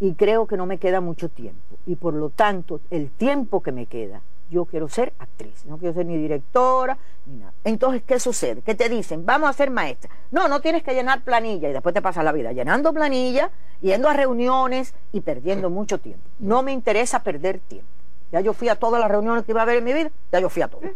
[0.04, 1.78] y creo que no me queda mucho tiempo.
[1.86, 5.94] Y por lo tanto, el tiempo que me queda, yo quiero ser actriz, no quiero
[5.94, 7.54] ser ni directora, ni nada.
[7.63, 8.62] Entonces, ¿qué sucede?
[8.63, 10.12] Que te dicen, vamos a ser maestra.
[10.30, 14.10] No, no tienes que llenar planilla y después te pasas la vida llenando planilla, yendo
[14.10, 16.28] a reuniones y perdiendo mucho tiempo.
[16.38, 17.88] No me interesa perder tiempo.
[18.34, 20.42] Ya yo fui a todas las reuniones que iba a haber en mi vida, ya
[20.42, 20.92] yo fui a todas.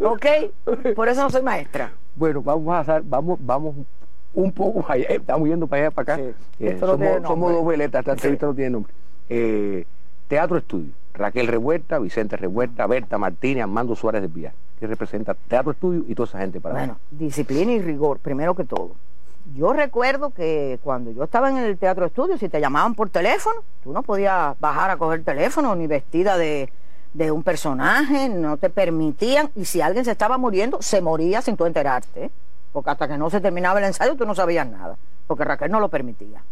[0.00, 0.94] ¿Ok?
[0.96, 1.92] Por eso no soy maestra.
[2.16, 3.74] Bueno, vamos a hacer, vamos, vamos
[4.38, 6.22] un poco allá, eh, estamos yendo para allá, para acá.
[6.60, 6.76] Eh,
[7.24, 8.92] somos, dos veletas, esta entrevista no tiene nombre.
[9.28, 9.84] Eh,
[10.28, 15.72] teatro Estudio, Raquel Revuelta, Vicente Revuelta, Berta Martínez, Armando Suárez de Villar, que representa Teatro
[15.72, 18.92] Estudio y toda esa gente para Bueno, disciplina y rigor, primero que todo.
[19.56, 23.62] Yo recuerdo que cuando yo estaba en el Teatro Estudio, si te llamaban por teléfono,
[23.82, 26.70] tú no podías bajar a coger teléfono ni vestida de,
[27.14, 31.56] de un personaje, no te permitían, y si alguien se estaba muriendo, se moría sin
[31.56, 32.30] tú enterarte
[32.72, 35.80] porque hasta que no se terminaba el ensayo tú no sabías nada, porque Raquel no
[35.80, 36.42] lo permitía.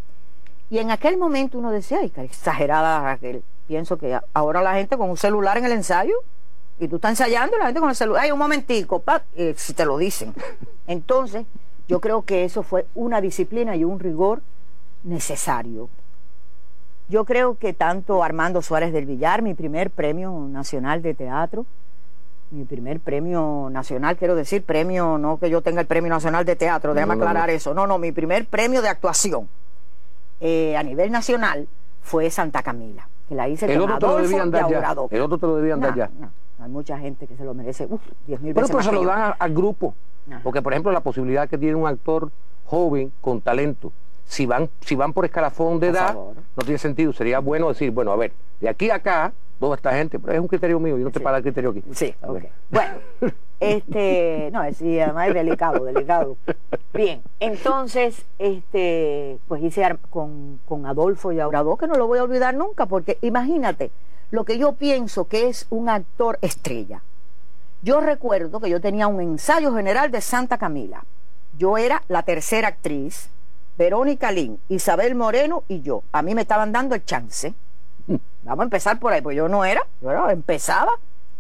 [0.69, 3.43] Y en aquel momento uno decía, ay, qué exagerada Raquel.
[3.69, 6.17] Pienso que ahora la gente con un celular en el ensayo,
[6.79, 9.03] y tú estás ensayando y la gente con el celular, ay, un momentico,
[9.57, 10.35] si te lo dicen.
[10.87, 11.47] Entonces,
[11.89, 14.43] yo creo que eso fue una disciplina y un rigor
[15.05, 15.89] necesario.
[17.09, 21.65] Yo creo que tanto Armando Suárez del Villar, mi primer premio nacional de teatro,
[22.51, 26.57] mi primer premio nacional, quiero decir, premio, no que yo tenga el premio nacional de
[26.57, 29.49] teatro, déjame aclarar eso, no, no, mi primer premio de actuación
[30.41, 31.67] eh, a nivel nacional
[32.03, 34.95] fue Santa Camila, que la hice el otro te lo debían dar ya.
[35.11, 36.11] El otro te lo debían dar ya.
[36.61, 38.71] hay mucha gente que se lo merece, uf, diez mil veces.
[38.71, 39.95] Pero, pero se lo dan al grupo,
[40.43, 42.31] porque por ejemplo la posibilidad que tiene un actor
[42.67, 43.93] joven con talento,
[44.25, 48.13] si van, si van por escalafón de edad, no tiene sentido, sería bueno decir, bueno,
[48.13, 51.05] a ver, de aquí a acá toda esta gente, pero es un criterio mío, yo
[51.05, 51.83] no te para el criterio aquí.
[51.93, 52.15] Sí,
[52.71, 52.95] Bueno,
[53.61, 56.37] este, no, sí, además es delicado, delicado.
[56.93, 62.25] Bien, entonces, este, pues hice con, con Adolfo y Aurador, que no lo voy a
[62.25, 63.91] olvidar nunca, porque imagínate,
[64.31, 67.03] lo que yo pienso que es un actor estrella.
[67.83, 71.05] Yo recuerdo que yo tenía un ensayo general de Santa Camila.
[71.57, 73.31] Yo era la tercera actriz,
[73.79, 76.03] Verónica Lin, Isabel Moreno y yo.
[76.13, 77.55] A mí me estaban dando el chance
[78.47, 80.93] Vamos a empezar por ahí, pues yo no era, yo empezaba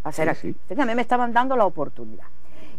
[0.02, 0.56] a hacer así.
[0.76, 2.26] a mí me estaban dando la oportunidad.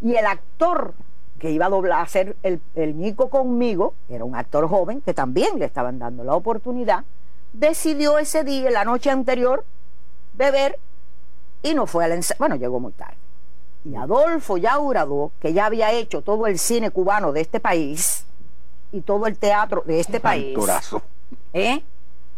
[0.02, 0.94] Y el actor
[1.40, 5.14] que iba a doblar, a hacer el, el Nico conmigo, era un actor joven que
[5.14, 7.06] también le estaban dando la oportunidad,
[7.54, 9.64] decidió ese día, la noche anterior,
[10.34, 10.78] beber
[11.64, 12.38] y no fue al ensayo.
[12.40, 13.16] Bueno, llegó muy tarde.
[13.86, 18.26] Y Adolfo Yaurado, que ya había hecho todo el cine cubano de este país
[18.92, 20.58] y todo el teatro de este país,
[21.54, 21.82] ¿eh?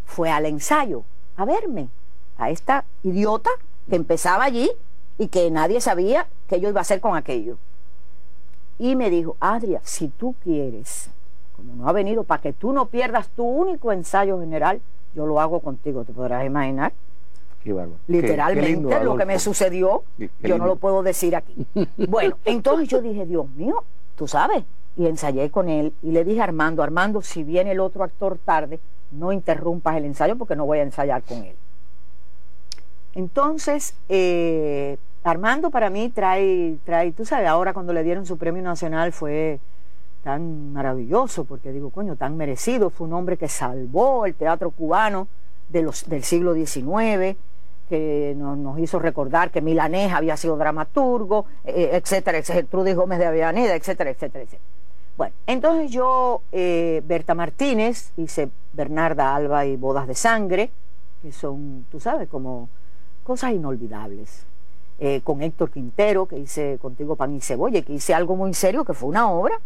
[0.06, 1.02] fue al ensayo
[1.40, 1.88] a verme,
[2.36, 3.50] a esta idiota
[3.88, 4.70] que empezaba allí
[5.18, 7.56] y que nadie sabía qué yo iba a hacer con aquello.
[8.78, 11.10] Y me dijo, Adria, si tú quieres,
[11.56, 14.80] como no ha venido, para que tú no pierdas tu único ensayo general,
[15.14, 16.92] yo lo hago contigo, te podrás imaginar.
[17.62, 17.74] Qué
[18.06, 20.04] Literalmente lo que me sucedió,
[20.42, 21.66] yo no lo puedo decir aquí.
[22.08, 23.84] Bueno, entonces yo dije, Dios mío,
[24.16, 24.64] tú sabes,
[24.96, 28.38] y ensayé con él y le dije a Armando, Armando, si viene el otro actor
[28.42, 28.80] tarde,
[29.12, 31.56] no interrumpas el ensayo porque no voy a ensayar con él.
[33.14, 38.62] Entonces, eh, Armando para mí trae, trae, tú sabes, ahora cuando le dieron su premio
[38.62, 39.60] nacional fue
[40.24, 45.28] tan maravilloso, porque digo, coño, tan merecido, fue un hombre que salvó el teatro cubano
[45.68, 45.92] del
[46.24, 47.36] siglo XIX,
[47.88, 53.26] que nos, hizo recordar que Milanés había sido dramaturgo, eh, etcétera, etcétera, Trudis Gómez de
[53.26, 54.79] Avellaneda, etcétera, etcétera, etcétera.
[55.20, 60.70] Bueno, entonces yo, eh, Berta Martínez, hice Bernarda Alba y Bodas de Sangre,
[61.20, 62.70] que son, tú sabes, como
[63.22, 64.46] cosas inolvidables.
[64.98, 68.82] Eh, con Héctor Quintero, que hice Contigo Pan y Cebolla, que hice algo muy serio,
[68.82, 69.60] que fue una obra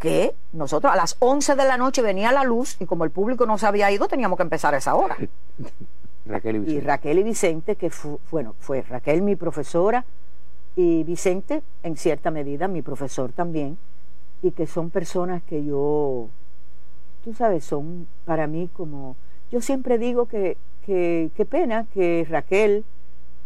[0.00, 3.46] que nosotros a las 11 de la noche venía la luz y como el público
[3.46, 5.16] no se había ido, teníamos que empezar a esa hora.
[6.26, 6.82] Raquel y Vicente.
[6.82, 10.04] Y Raquel y Vicente, que fue, bueno, fue Raquel mi profesora
[10.74, 13.78] y Vicente en cierta medida mi profesor también,
[14.46, 16.28] y que son personas que yo,
[17.24, 19.16] tú sabes, son para mí como,
[19.50, 20.56] yo siempre digo que
[20.86, 22.84] qué pena que Raquel,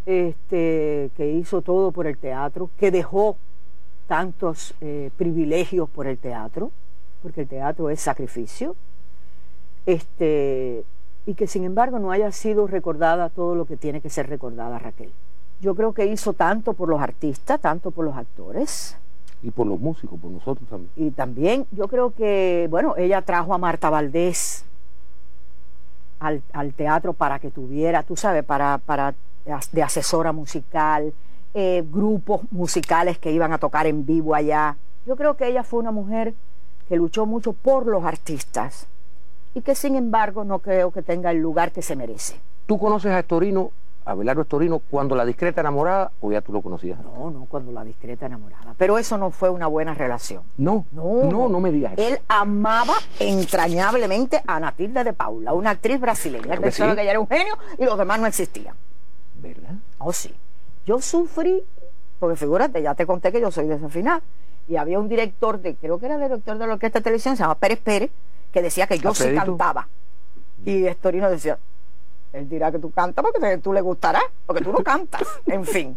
[0.05, 3.37] este, que hizo todo por el teatro, que dejó
[4.07, 6.71] tantos eh, privilegios por el teatro,
[7.23, 8.77] porque el teatro es sacrificio,
[9.87, 10.85] este,
[11.25, 14.79] y que sin embargo no haya sido recordada todo lo que tiene que ser recordada
[14.79, 15.13] Raquel.
[15.63, 18.97] Yo creo que hizo tanto por los artistas, tanto por los actores.
[19.43, 20.91] Y por los músicos, por nosotros también.
[20.97, 24.65] Y también yo creo que, bueno, ella trajo a Marta Valdés
[26.19, 29.15] al, teatro para que tuviera, tú sabes, para, para
[29.73, 31.13] de asesora musical,
[31.55, 34.77] eh, grupos musicales que iban a tocar en vivo allá.
[35.07, 36.35] Yo creo que ella fue una mujer
[36.89, 38.87] que luchó mucho por los artistas
[39.55, 42.37] y que sin embargo no creo que tenga el lugar que se merece.
[42.67, 43.73] ¿Tú conoces a Estorino,
[44.05, 46.99] a Belardo Estorino, cuando la discreta enamorada o ya tú lo conocías?
[47.01, 48.75] No, no, cuando la discreta enamorada.
[48.77, 50.43] Pero eso no fue una buena relación.
[50.57, 51.95] No, no, no, no me digas.
[51.97, 56.55] Él amaba entrañablemente a Natilde de Paula, una actriz brasileña.
[56.55, 58.75] Él pensaba que ella era un genio y los demás no existían.
[59.35, 59.75] ¿Verdad?
[59.99, 60.35] Oh, sí.
[60.87, 61.63] Yo sufrí,
[62.19, 64.23] porque figúrate, ya te conté que yo soy desafinada,
[64.67, 67.43] y había un director, de creo que era director de la orquesta de televisión, se
[67.43, 68.11] llama Pérez Pérez,
[68.53, 69.89] que decía que yo sí cantaba.
[70.65, 71.59] Y Estorino decía,
[72.33, 75.23] él dirá que tú cantas porque tú le gustará, porque tú no cantas.
[75.47, 75.95] en fin,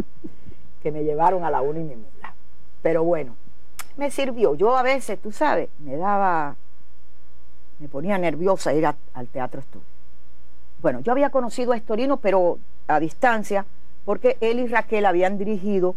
[0.81, 2.33] que me llevaron a la una y mi mula.
[2.81, 3.35] Pero bueno,
[3.97, 4.55] me sirvió.
[4.55, 6.55] Yo a veces, tú sabes, me daba,
[7.79, 9.85] me ponía nerviosa ir al teatro estudio.
[10.81, 13.65] Bueno, yo había conocido a Estorino, pero a distancia,
[14.03, 15.95] porque él y Raquel habían dirigido,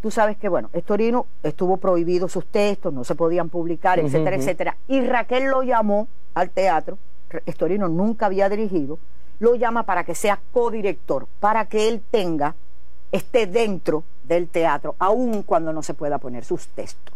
[0.00, 4.76] tú sabes que, bueno, Estorino estuvo prohibido sus textos, no se podían publicar, etcétera, etcétera,
[4.86, 6.96] y Raquel lo llamó al teatro,
[7.44, 8.98] Estorino nunca había dirigido,
[9.40, 12.54] lo llama para que sea codirector, para que él tenga,
[13.10, 17.14] esté dentro del teatro, aun cuando no se pueda poner sus textos.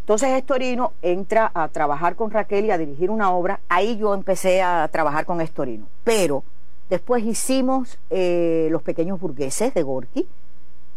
[0.00, 4.62] Entonces Estorino entra a trabajar con Raquel y a dirigir una obra, ahí yo empecé
[4.62, 6.42] a trabajar con Estorino, pero
[6.90, 10.26] Después hicimos eh, Los Pequeños Burgueses de Gorky,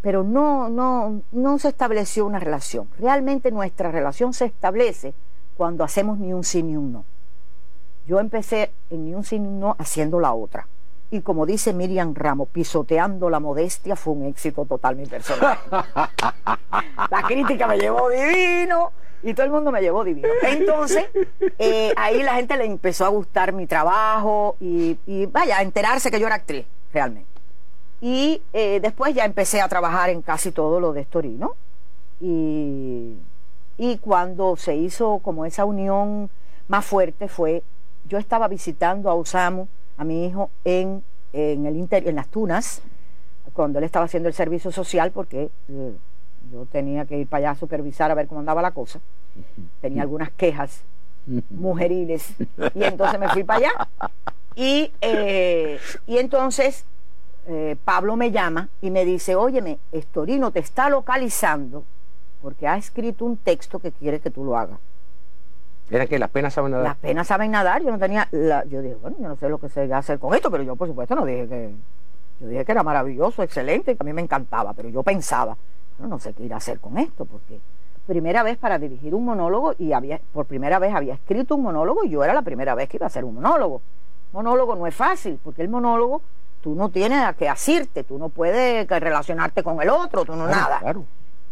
[0.02, 2.88] pero no, no, no se estableció una relación.
[2.98, 5.14] Realmente nuestra relación se establece
[5.56, 7.04] cuando hacemos ni un sí ni un no.
[8.06, 10.66] Yo empecé en ni un sí ni un no haciendo la otra.
[11.10, 15.60] Y como dice Miriam Ramos, pisoteando la modestia fue un éxito total mi personaje.
[15.70, 18.90] la crítica me llevó divino
[19.22, 20.28] y todo el mundo me llevó divino.
[20.42, 21.06] Entonces,
[21.58, 26.20] eh, ahí la gente le empezó a gustar mi trabajo y, vaya, a enterarse que
[26.20, 27.30] yo era actriz, realmente.
[28.00, 31.54] Y eh, después ya empecé a trabajar en casi todo lo de Estorino.
[32.20, 33.14] Y,
[33.78, 36.28] y cuando se hizo como esa unión
[36.68, 37.62] más fuerte fue,
[38.08, 42.82] yo estaba visitando a Osamu, a mi hijo, en, en, el en las Tunas,
[43.52, 45.50] cuando él estaba haciendo el servicio social, porque...
[45.68, 45.96] Eh,
[46.52, 49.00] yo tenía que ir para allá a supervisar a ver cómo andaba la cosa.
[49.80, 50.82] Tenía algunas quejas
[51.50, 52.34] mujeriles
[52.74, 53.88] y entonces me fui para allá.
[54.54, 56.84] Y, eh, y entonces
[57.46, 61.84] eh, Pablo me llama y me dice, óyeme, Estorino te está localizando
[62.42, 64.78] porque ha escrito un texto que quiere que tú lo hagas.
[65.90, 66.86] ¿Era que las penas saben nadar?
[66.86, 69.68] Las penas saben nadar, yo no tenía, yo dije, bueno, yo no sé lo que
[69.68, 71.74] se va a hacer con esto, pero yo por supuesto no dije que,
[72.40, 75.56] yo dije que era maravilloso, excelente, que a mí me encantaba, pero yo pensaba,
[75.98, 77.60] no sé qué ir a hacer con esto, porque
[78.06, 82.04] primera vez para dirigir un monólogo y había, por primera vez había escrito un monólogo
[82.04, 83.82] y yo era la primera vez que iba a hacer un monólogo.
[84.32, 86.22] Monólogo no es fácil, porque el monólogo
[86.60, 90.46] tú no tienes a qué asirte, tú no puedes relacionarte con el otro, tú no
[90.46, 90.80] nada.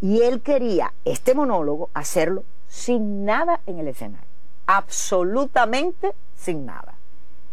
[0.01, 4.27] Y él quería este monólogo hacerlo sin nada en el escenario,
[4.67, 6.95] absolutamente sin nada.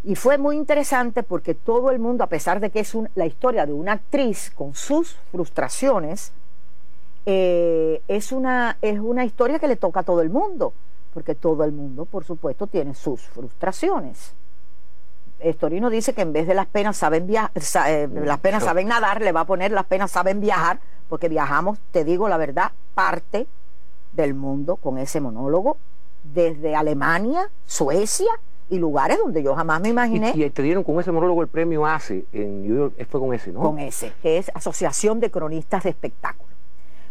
[0.02, 3.66] Y fue muy interesante porque todo el mundo, a pesar de que es la historia
[3.66, 6.32] de una actriz con sus frustraciones,
[7.26, 10.72] eh, es, una, es una historia que le toca a todo el mundo,
[11.14, 14.32] porque todo el mundo, por supuesto, tiene sus frustraciones.
[15.40, 17.52] Estorino dice que en vez de las penas saben viajar,
[17.88, 20.80] eh, las penas saben nadar, le va a poner las penas saben viajar,
[21.10, 23.48] porque viajamos, te digo la verdad, parte
[24.14, 25.78] del mundo con ese monólogo,
[26.34, 28.32] desde Alemania, Suecia,
[28.70, 30.32] y lugares donde yo jamás me imaginé.
[30.36, 33.52] Y, te dieron con ese monólogo el premio ACE en New York, fue con ese,
[33.52, 33.62] ¿no?
[33.62, 36.50] Con ese, que es Asociación de Cronistas de Espectáculos.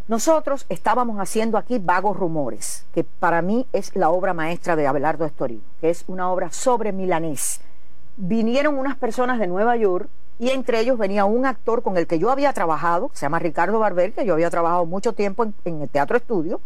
[0.07, 5.27] Nosotros estábamos haciendo aquí Vagos Rumores, que para mí es la obra maestra de Abelardo
[5.27, 7.61] Estorino, que es una obra sobre milanés.
[8.17, 10.09] Vinieron unas personas de Nueva York
[10.39, 13.79] y entre ellos venía un actor con el que yo había trabajado, se llama Ricardo
[13.81, 16.61] Barber, que yo había trabajado mucho tiempo en, el Teatro Estudio,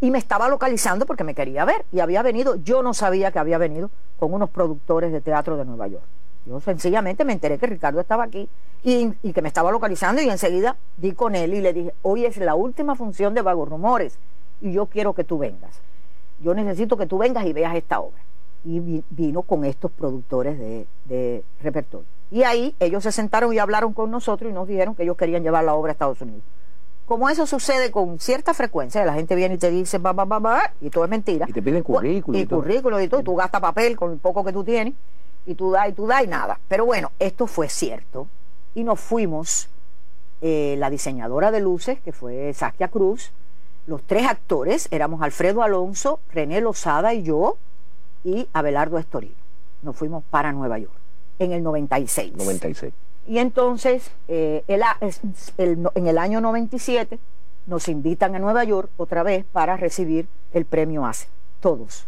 [0.00, 1.84] y me estaba localizando porque me quería ver.
[1.92, 5.64] Y había venido, yo no sabía que había venido con unos productores de teatro de
[5.64, 6.04] Nueva York.
[6.46, 8.48] Yo sencillamente me enteré que Ricardo estaba aquí
[8.82, 12.38] y, que me estaba localizando y enseguida di con él y le dije, hoy es
[12.38, 14.18] la última función de Vagos Rumores
[14.60, 15.80] y yo quiero que tú vengas.
[16.42, 18.20] Yo necesito que tú vengas y veas esta obra.
[18.64, 22.06] Y vino con estos productores de, de repertorio.
[22.30, 25.42] Y ahí ellos se sentaron y hablaron con nosotros y nos dijeron que ellos querían
[25.42, 26.42] llevar la obra a Estados Unidos.
[27.10, 30.38] Como eso sucede con cierta frecuencia, la gente viene y te dice, va, va, va,
[30.38, 31.44] va, y todo es mentira.
[31.48, 32.38] Y te piden currículum.
[32.38, 34.94] Y, y currículum y todo, y tú gastas papel con el poco que tú tienes,
[35.44, 36.60] y tú das y tú das y nada.
[36.68, 38.28] Pero bueno, esto fue cierto.
[38.76, 39.68] Y nos fuimos,
[40.40, 43.32] eh, la diseñadora de luces, que fue Saskia Cruz,
[43.88, 47.56] los tres actores, éramos Alfredo Alonso, René Lozada y yo,
[48.22, 49.34] y Abelardo Estorino.
[49.82, 50.94] Nos fuimos para Nueva York
[51.40, 52.34] en el 96.
[52.36, 52.92] 96.
[53.30, 57.20] Y entonces, eh, en el año 97,
[57.66, 61.28] nos invitan a Nueva York otra vez para recibir el premio ACE,
[61.60, 62.06] todos,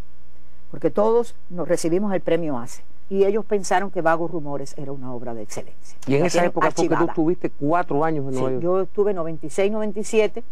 [0.73, 2.83] porque todos nos recibimos el premio ACE.
[3.09, 5.97] Y ellos pensaron que Vagos Rumores era una obra de excelencia.
[6.09, 8.63] Y en esa época, porque tú tuviste cuatro años en Nueva York.
[8.65, 10.43] Yo estuve 96, 97,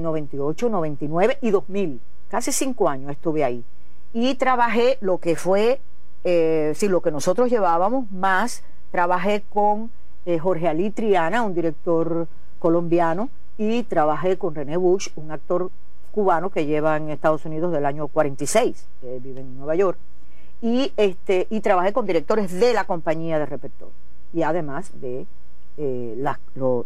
[0.00, 2.00] 98, 99 y 2000.
[2.28, 3.62] Casi cinco años estuve ahí.
[4.12, 5.80] Y trabajé lo que fue
[6.28, 9.90] eh, sí, lo que nosotros llevábamos, más trabajé con
[10.24, 15.70] eh, Jorge Ali Triana, un director colombiano, y trabajé con René Bush, un actor
[16.12, 19.98] cubano que lleva en Estados Unidos del año 46, que vive en Nueva York,
[20.62, 23.94] y, este, y trabajé con directores de la compañía de repertorio,
[24.32, 25.26] y además de
[25.76, 26.38] eh, las,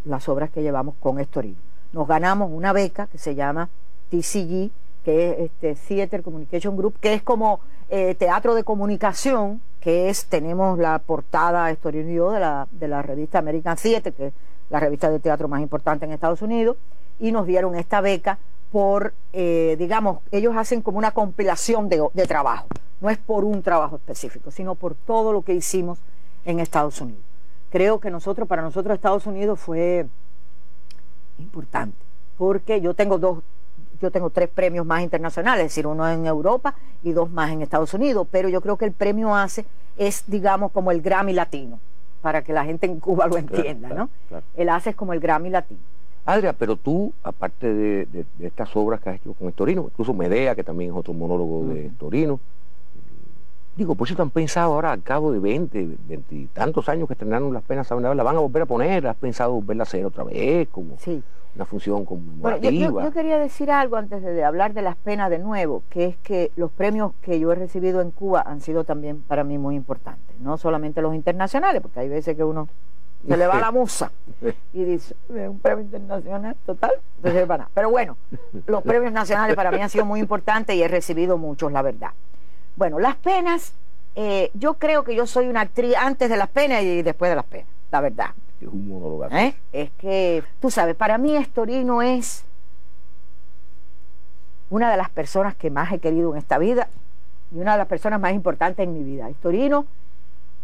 [0.05, 1.59] las obras que llevamos con Estorino.
[1.93, 3.69] Nos ganamos una beca que se llama
[4.11, 4.71] TCG,
[5.05, 10.27] que es este Theater Communication Group, que es como eh, teatro de comunicación, que es,
[10.27, 14.33] tenemos la portada Estorino y yo de la, de la revista American Theater, que es
[14.69, 16.77] la revista de teatro más importante en Estados Unidos,
[17.19, 18.38] y nos dieron esta beca
[18.71, 22.66] por, eh, digamos, ellos hacen como una compilación de, de trabajo,
[23.01, 25.99] no es por un trabajo específico, sino por todo lo que hicimos
[26.45, 27.23] en Estados Unidos.
[27.71, 30.07] Creo que nosotros, para nosotros Estados Unidos fue
[31.38, 31.97] importante,
[32.37, 33.38] porque yo tengo dos,
[34.01, 37.63] yo tengo tres premios más internacionales, es decir, uno en Europa y dos más en
[37.63, 39.65] Estados Unidos, pero yo creo que el premio ACE
[39.97, 41.79] es, digamos, como el Grammy latino,
[42.23, 44.09] para que la gente en Cuba lo entienda, ¿no?
[44.57, 45.81] El ACE es como el Grammy latino.
[46.25, 50.65] Adria, pero tú, aparte de, estas obras que has hecho con Torino, incluso Medea, que
[50.65, 52.99] también es otro monólogo de Torino, eh,
[53.77, 57.15] digo, por eso han pensado ahora, al cabo de 20, 20 y tantos años que
[57.15, 58.05] estrenaron Las Penas, ¿saben?
[58.17, 59.07] la van a volver a poner?
[59.07, 60.69] ¿Has pensado volverla a hacer otra vez?
[60.69, 60.97] Como...
[60.99, 61.23] Sí
[61.55, 62.91] una función conmemorativa.
[62.91, 66.17] Bueno, yo, quería decir algo antes de, hablar de las penas de nuevo, que es
[66.19, 69.75] que los premios que yo he recibido en Cuba han sido también para mí muy
[69.75, 72.69] importantes, no solamente los internacionales, porque hay veces que uno
[73.27, 74.11] se le va la musa
[74.73, 77.69] y dice, un premio internacional total, entonces nada.
[77.75, 78.17] Pero bueno,
[78.67, 82.13] los premios nacionales para mí han sido muy importantes y he recibido muchos, la verdad.
[82.77, 83.75] Bueno, las penas,
[84.15, 87.37] eh, yo creo que yo soy una actriz antes de las penas y después de
[87.37, 88.31] las penas, la verdad
[89.31, 89.55] ¿Eh?
[89.73, 92.44] Es que, tú sabes, para mí Estorino es
[94.68, 96.88] una de las personas que más he querido en esta vida
[97.53, 99.29] y una de las personas más importantes en mi vida.
[99.29, 99.87] Estorino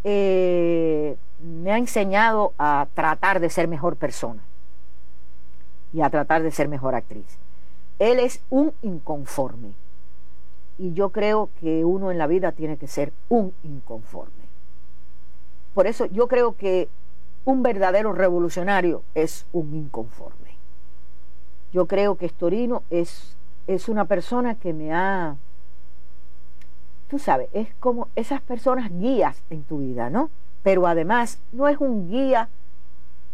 [0.04, 4.42] eh, me ha enseñado a tratar de ser mejor persona
[5.92, 7.38] y a tratar de ser mejor actriz.
[7.98, 9.72] Él es un inconforme
[10.78, 14.32] y yo creo que uno en la vida tiene que ser un inconforme.
[15.74, 16.88] Por eso yo creo que
[17.46, 20.56] un verdadero revolucionario es un inconforme.
[21.72, 23.36] Yo creo que Estorino es,
[23.68, 25.36] es una persona que me ha,
[27.08, 30.28] tú sabes, es como esas personas guías en tu vida, ¿no?
[30.64, 32.48] Pero además no es un guía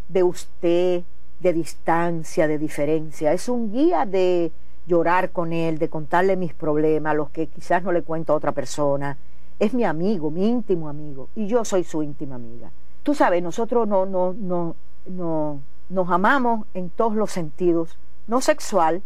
[0.09, 1.01] de usted,
[1.39, 4.51] de distancia, de diferencia, es un guía de
[4.85, 8.51] llorar con él, de contarle mis problemas, los que quizás no le cuento a otra
[8.51, 9.17] persona.
[9.57, 12.69] Es mi amigo, mi íntimo amigo, y yo soy su íntima amiga
[13.03, 14.75] tú sabes, nosotros no, no, no,
[15.05, 17.97] no, nos amamos en todos los sentidos,
[18.27, 19.03] no sexual,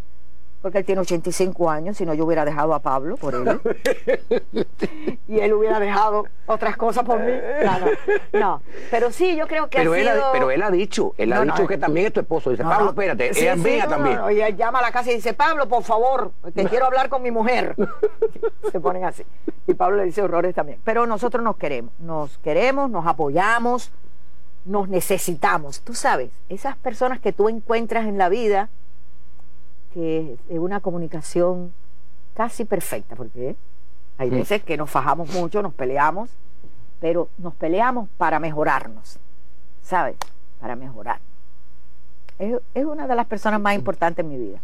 [0.67, 3.61] porque él tiene 85 años, si no yo hubiera dejado a Pablo por él.
[5.29, 7.31] y él hubiera dejado otras cosas por mí.
[7.63, 8.61] No, no.
[8.91, 10.23] Pero sí, yo creo que pero ha él sido...
[10.33, 12.49] pero él ha dicho, él ha dicho que también es tu esposo.
[12.49, 14.19] Dice, Pablo, espérate, sí, ella sí, también.
[14.29, 17.21] y él llama a la casa y dice, Pablo, por favor, que quiero hablar con
[17.21, 17.73] mi mujer.
[18.69, 19.23] Se ponen así.
[19.67, 20.81] Y Pablo le dice horrores también.
[20.83, 23.89] Pero nosotros nos queremos, nos queremos, nos apoyamos,
[24.65, 25.79] nos necesitamos.
[25.79, 28.69] Tú sabes, esas personas que tú encuentras en la vida,
[29.97, 31.73] que es una comunicación
[32.35, 33.55] casi perfecta, porque
[34.19, 36.29] hay veces que nos fajamos mucho, nos peleamos,
[36.99, 39.17] pero nos peleamos para mejorarnos,
[39.81, 40.15] ¿sabes?
[40.61, 41.19] Para mejorar.
[42.37, 44.59] Es, es una de las personas más importantes en mi vida.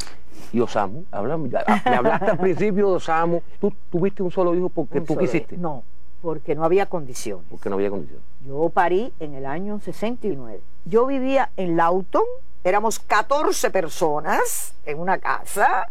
[0.52, 3.42] Y Osamu, hablamos, ya- me hablaste al principio de Osamu.
[3.60, 5.58] ¿Tú tuviste un solo hijo porque Un tú quisiste?
[5.58, 5.82] No,
[6.22, 7.46] porque no había condiciones.
[7.50, 8.20] Porque no había condición.
[8.46, 10.62] Yo parí en el año 69.
[10.86, 12.24] Yo vivía en Lawton,
[12.64, 15.88] éramos 14 personas en una casa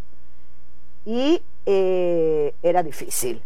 [1.05, 3.43] y eh, era difícil.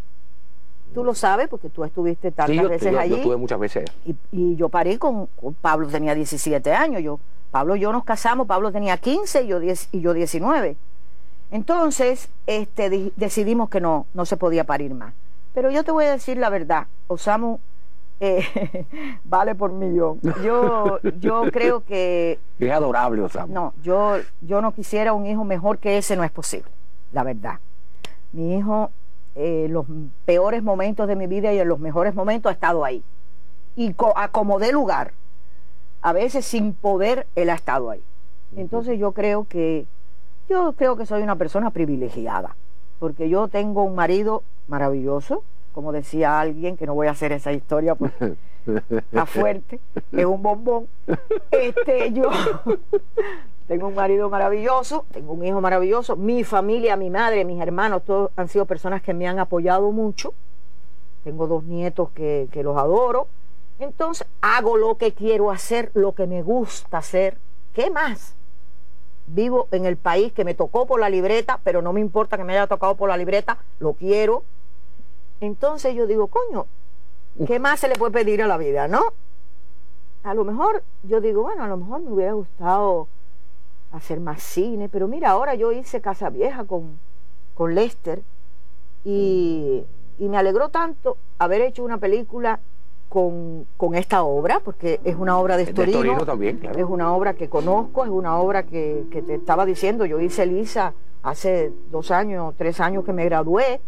[0.94, 3.14] Tú lo sabes porque tú estuviste tantas Sí, yo, veces yo- yo allí.
[3.14, 7.02] estuve muchas veces y, y yo parí con, con Pablo, tenía 17 años.
[7.02, 7.18] Yo,
[7.50, 10.76] Pablo y yo nos casamos, Pablo tenía 15 y yo, 10, y yo 19.
[11.50, 15.12] Entonces este, di- decidimos que no, no se podía parir más.
[15.54, 17.58] Pero yo te voy a decir la verdad, Osamu
[18.20, 18.86] eh,
[19.24, 20.20] vale por millón.
[20.42, 23.52] Yo, yo creo que Es adorable, Osamu.
[23.52, 26.70] no, yo, yo no quisiera un hijo mejor que ese, no es posible,
[27.12, 27.58] la verdad.
[28.32, 28.90] Mi hijo,
[29.34, 29.86] en los
[30.24, 33.02] peores momentos de mi vida y en los mejores momentos ha estado ahí.
[33.76, 35.12] Y co- a como de lugar,
[36.02, 38.02] a veces sin poder, él ha estado ahí.
[38.56, 39.86] Entonces yo creo que,
[40.48, 42.56] yo creo que soy una persona privilegiada,
[42.98, 45.42] porque yo tengo un marido maravilloso,
[45.76, 48.34] como decía alguien, que no voy a hacer esa historia porque
[48.90, 49.78] está fuerte,
[50.10, 50.88] es un bombón.
[51.50, 52.30] Este, yo
[53.68, 58.30] tengo un marido maravilloso, tengo un hijo maravilloso, mi familia, mi madre, mis hermanos, todos
[58.36, 60.32] han sido personas que me han apoyado mucho.
[61.24, 63.26] Tengo dos nietos que, que los adoro.
[63.78, 67.36] Entonces hago lo que quiero hacer, lo que me gusta hacer.
[67.74, 68.34] ¿Qué más?
[69.26, 72.44] Vivo en el país que me tocó por la libreta, pero no me importa que
[72.44, 74.42] me haya tocado por la libreta, lo quiero.
[75.40, 76.66] Entonces yo digo, coño,
[77.46, 79.02] ¿qué más se le puede pedir a la vida, no?
[80.24, 83.08] A lo mejor, yo digo, bueno, a lo mejor me hubiera gustado
[83.92, 86.98] hacer más cine, pero mira, ahora yo hice Casa Vieja con,
[87.54, 88.22] con Lester
[89.04, 89.84] y,
[90.18, 92.58] y me alegró tanto haber hecho una película
[93.08, 96.78] con, con esta obra, porque es una obra de Es de Estorino, Torino también, claro.
[96.78, 100.44] es una obra que conozco, es una obra que, que te estaba diciendo, yo hice
[100.44, 103.80] Lisa hace dos años, tres años que me gradué,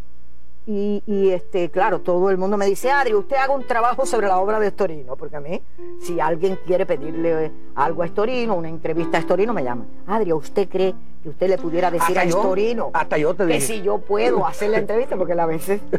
[0.70, 4.26] y, y, este, claro, todo el mundo me dice, Adri, usted haga un trabajo sobre
[4.28, 5.62] la obra de Estorino, porque a mí,
[6.02, 9.86] si alguien quiere pedirle algo a Estorino, una entrevista a Estorino, me llama.
[10.06, 13.46] Adri, ¿usted cree que usted le pudiera decir Hasta a yo- Estorino hasta yo te
[13.46, 13.60] que dije.
[13.66, 15.16] si yo puedo hacer la entrevista?
[15.16, 15.80] Porque a veces...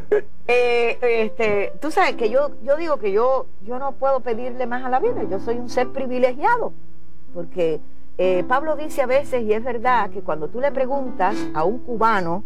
[0.52, 4.84] Eh, este, tú sabes que yo, yo digo que yo, yo no puedo pedirle más
[4.84, 6.74] a la vida, yo soy un ser privilegiado,
[7.36, 7.80] porque
[8.18, 11.78] eh, Pablo dice a veces, y es verdad, que cuando tú le preguntas a un
[11.78, 12.44] cubano,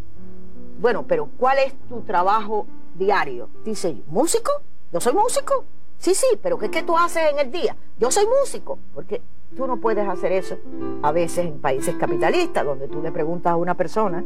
[0.79, 3.49] bueno, pero ¿cuál es tu trabajo diario?
[3.63, 4.51] Dice, ¿músico?
[4.91, 5.65] ¿Yo soy músico?
[5.97, 7.75] Sí, sí, pero ¿qué, ¿qué tú haces en el día?
[7.97, 9.21] Yo soy músico, porque
[9.55, 10.57] tú no puedes hacer eso
[11.01, 14.23] a veces en países capitalistas, donde tú le preguntas a una persona,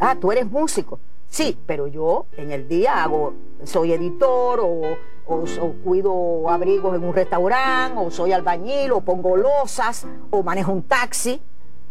[0.00, 0.98] ah, tú eres músico.
[1.28, 3.34] Sí, pero yo en el día hago,
[3.64, 4.82] soy editor o,
[5.26, 10.72] o, o cuido abrigos en un restaurante, o soy albañil, o pongo losas, o manejo
[10.72, 11.40] un taxi,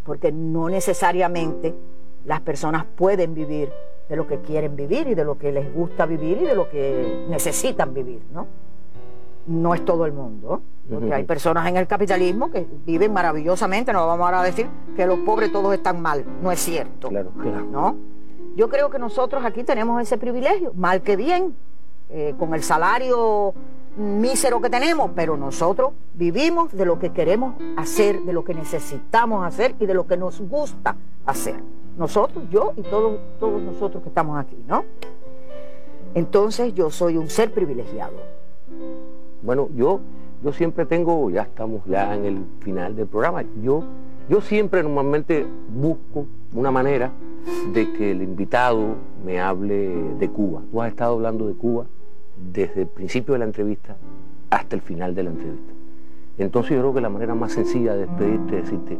[0.05, 1.75] porque no necesariamente
[2.25, 3.71] las personas pueden vivir
[4.09, 6.69] de lo que quieren vivir y de lo que les gusta vivir y de lo
[6.69, 8.47] que necesitan vivir, ¿no?
[9.47, 14.05] No es todo el mundo, porque hay personas en el capitalismo que viven maravillosamente, no
[14.05, 17.09] vamos ahora a decir que los pobres todos están mal, no es cierto.
[17.09, 17.65] Claro, claro.
[17.71, 17.95] ¿no?
[18.55, 21.55] Yo creo que nosotros aquí tenemos ese privilegio, mal que bien,
[22.09, 23.53] eh, con el salario
[23.95, 29.45] mísero que tenemos, pero nosotros vivimos de lo que queremos hacer, de lo que necesitamos
[29.45, 31.55] hacer y de lo que nos gusta hacer.
[31.97, 34.83] Nosotros, yo y todos, todos nosotros que estamos aquí, ¿no?
[36.13, 38.13] Entonces yo soy un ser privilegiado.
[39.41, 39.99] Bueno, yo,
[40.43, 43.83] yo siempre tengo, ya estamos ya en el final del programa, yo,
[44.29, 47.11] yo siempre normalmente busco una manera
[47.73, 49.89] de que el invitado me hable
[50.19, 50.61] de Cuba.
[50.71, 51.85] Tú has estado hablando de Cuba
[52.53, 53.97] desde el principio de la entrevista
[54.49, 55.73] hasta el final de la entrevista.
[56.37, 58.99] Entonces yo creo que la manera más sencilla de despedirte es decirte,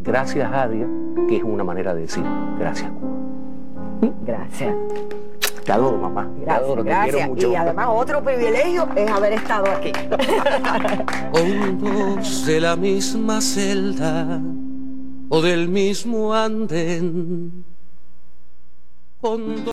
[0.00, 0.86] gracias Adria,
[1.28, 2.24] que es una manera de decir,
[2.58, 3.16] gracias Cuba.
[4.24, 4.74] Gracias.
[5.64, 6.30] Te adoro, mamá.
[6.38, 7.14] te Gracias, adoro, te gracias.
[7.14, 7.50] quiero mucho.
[7.50, 9.92] Y además otro privilegio es haber estado aquí.
[11.32, 14.40] Con dos de la misma celda,
[15.28, 17.64] o del mismo andén.